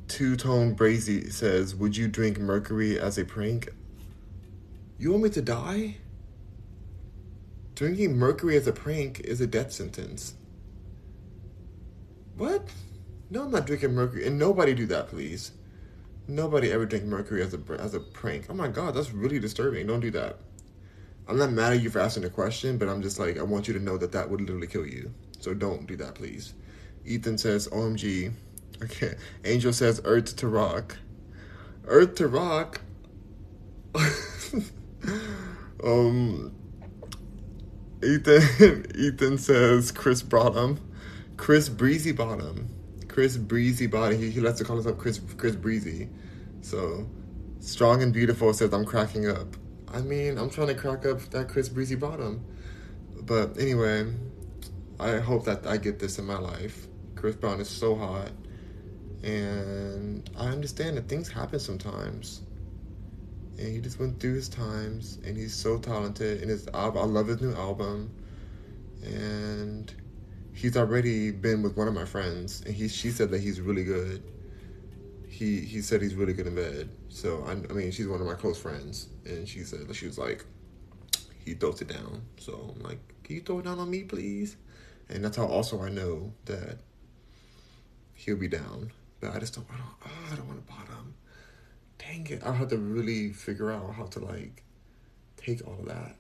[0.09, 3.69] Two Tone Brazy says, "Would you drink mercury as a prank?"
[4.99, 5.97] You want me to die?
[7.75, 10.35] Drinking mercury as a prank is a death sentence.
[12.37, 12.69] What?
[13.31, 14.27] No, I'm not drinking mercury.
[14.27, 15.51] And nobody do that, please.
[16.27, 18.47] Nobody ever drink mercury as a as a prank.
[18.49, 19.87] Oh my god, that's really disturbing.
[19.87, 20.39] Don't do that.
[21.29, 23.69] I'm not mad at you for asking the question, but I'm just like I want
[23.69, 25.13] you to know that that would literally kill you.
[25.41, 26.55] So don't do that, please.
[27.05, 28.33] Ethan says, "OMG."
[28.83, 29.15] Okay.
[29.45, 30.97] Angel says, "Earth to rock."
[31.87, 32.81] Earth to rock.
[35.85, 36.55] um.
[38.03, 40.81] Ethan Ethan says Chris Bottom.
[41.37, 42.74] Chris Breezy Bottom.
[43.15, 44.19] Chris Breezy Bottom.
[44.19, 46.09] He, he likes to call himself Chris Chris Breezy.
[46.63, 47.07] So
[47.61, 49.57] strong and beautiful says I'm cracking up.
[49.93, 52.45] I mean, I'm trying to crack up that Chris Breezy Bottom.
[53.23, 54.13] But anyway,
[54.99, 56.89] I hope that I get this in my life.
[57.15, 58.33] Chris Brown is so hot.
[59.23, 62.43] And I understand that things happen sometimes
[63.57, 67.29] and he just went through his times and he's so talented and his I love
[67.29, 68.11] his new album
[69.05, 69.95] and
[70.55, 73.85] he's already been with one of my friends and he she said that he's really
[73.85, 74.23] good.
[75.29, 76.89] He he said he's really good in bed.
[77.09, 80.19] So I, I mean she's one of my close friends and she said she was
[80.19, 80.45] like
[81.45, 82.23] he throws it down.
[82.39, 84.57] So I'm like can you throw it down on me please?
[85.09, 86.79] And that's how also I know that
[88.15, 88.91] he'll be down.
[89.21, 91.15] But I just don't I don't, oh, I don't want to bottom
[92.07, 94.63] dang it, I'll have to really figure out how to like
[95.37, 96.17] take all of that.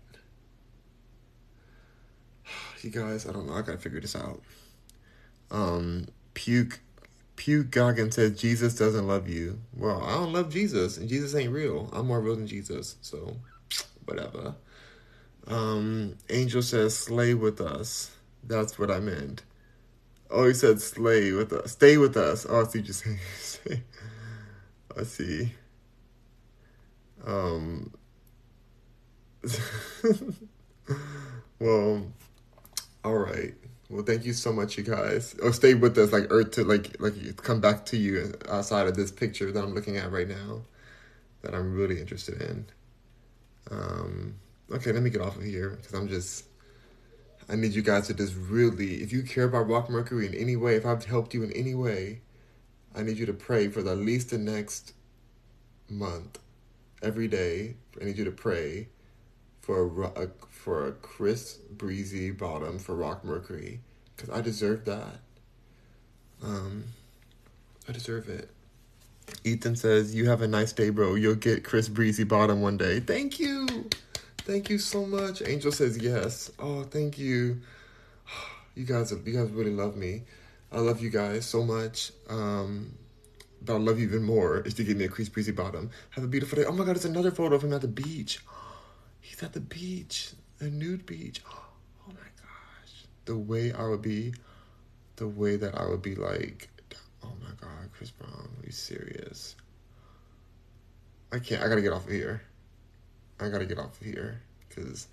[2.84, 3.54] You guys, I don't know.
[3.54, 4.42] I gotta figure this out.
[5.50, 6.80] Um, puke,
[7.36, 7.70] puke.
[7.70, 9.60] Goggin says Jesus doesn't love you.
[9.74, 11.88] Well, I don't love Jesus, and Jesus ain't real.
[11.92, 13.36] I'm more real than Jesus, so
[14.04, 14.54] whatever.
[15.46, 18.10] Um, Angel says slay with us.
[18.42, 19.42] That's what I meant.
[20.30, 21.72] Oh, he said slay with us.
[21.72, 22.46] Stay with us.
[22.48, 23.18] Oh, I see you saying.
[24.98, 25.52] I see.
[27.24, 27.92] Um,
[31.58, 32.06] well,
[33.04, 33.54] all right.
[33.90, 35.36] Well, thank you so much, you guys.
[35.42, 38.96] Oh, stay with us, like Earth to like like come back to you outside of
[38.96, 40.62] this picture that I'm looking at right now,
[41.42, 42.66] that I'm really interested in.
[43.70, 44.36] Um,
[44.72, 46.46] okay, let me get off of here because I'm just.
[47.46, 50.56] I need you guys to just really, if you care about Rock Mercury in any
[50.56, 52.22] way, if I've helped you in any way,
[52.94, 54.94] I need you to pray for the, at least the next
[55.90, 56.38] month
[57.02, 57.76] every day.
[58.00, 58.88] I need you to pray
[59.64, 63.80] for a, for a Chris Breezy bottom for Rock Mercury
[64.14, 65.20] because I deserve that.
[66.42, 66.84] Um,
[67.88, 68.50] I deserve it.
[69.42, 71.14] Ethan says, "You have a nice day, bro.
[71.14, 73.88] You'll get Chris Breezy bottom one day." Thank you,
[74.38, 75.40] thank you so much.
[75.40, 76.50] Angel says yes.
[76.58, 77.60] Oh, thank you.
[78.76, 80.22] You guys, you guys really love me.
[80.72, 82.10] I love you guys so much.
[82.28, 82.92] Um,
[83.64, 85.90] but I love you even more is to give me a Chris Breezy bottom.
[86.10, 86.64] Have a beautiful day.
[86.64, 88.40] Oh my god, it's another photo of him at the beach.
[89.34, 90.30] He's at the beach,
[90.60, 91.42] a nude beach.
[92.06, 94.34] Oh my gosh, the way I would be,
[95.16, 96.68] the way that I would be like,
[97.24, 99.56] oh my god, Chris Brown, are you serious?
[101.32, 101.62] I can't.
[101.62, 102.42] I gotta get off of here.
[103.40, 105.08] I gotta get off of here because.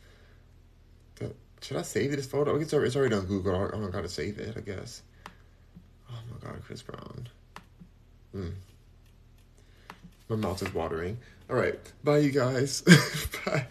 [1.62, 2.58] Should I save this photo?
[2.58, 3.56] It's already, it's already on Google.
[3.56, 4.58] I don't gotta save it.
[4.58, 5.02] I guess.
[6.12, 7.30] Oh my god, Chris Brown.
[8.36, 8.52] Mm.
[10.28, 11.18] My mouth is watering.
[11.50, 11.80] All right.
[12.04, 12.82] Bye, you guys.
[13.46, 13.66] Bye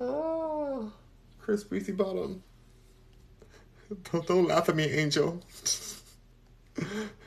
[0.00, 0.92] oh,
[1.38, 2.42] Chris Breezy Bottom.
[4.10, 5.40] Don't, don't laugh at me, Angel.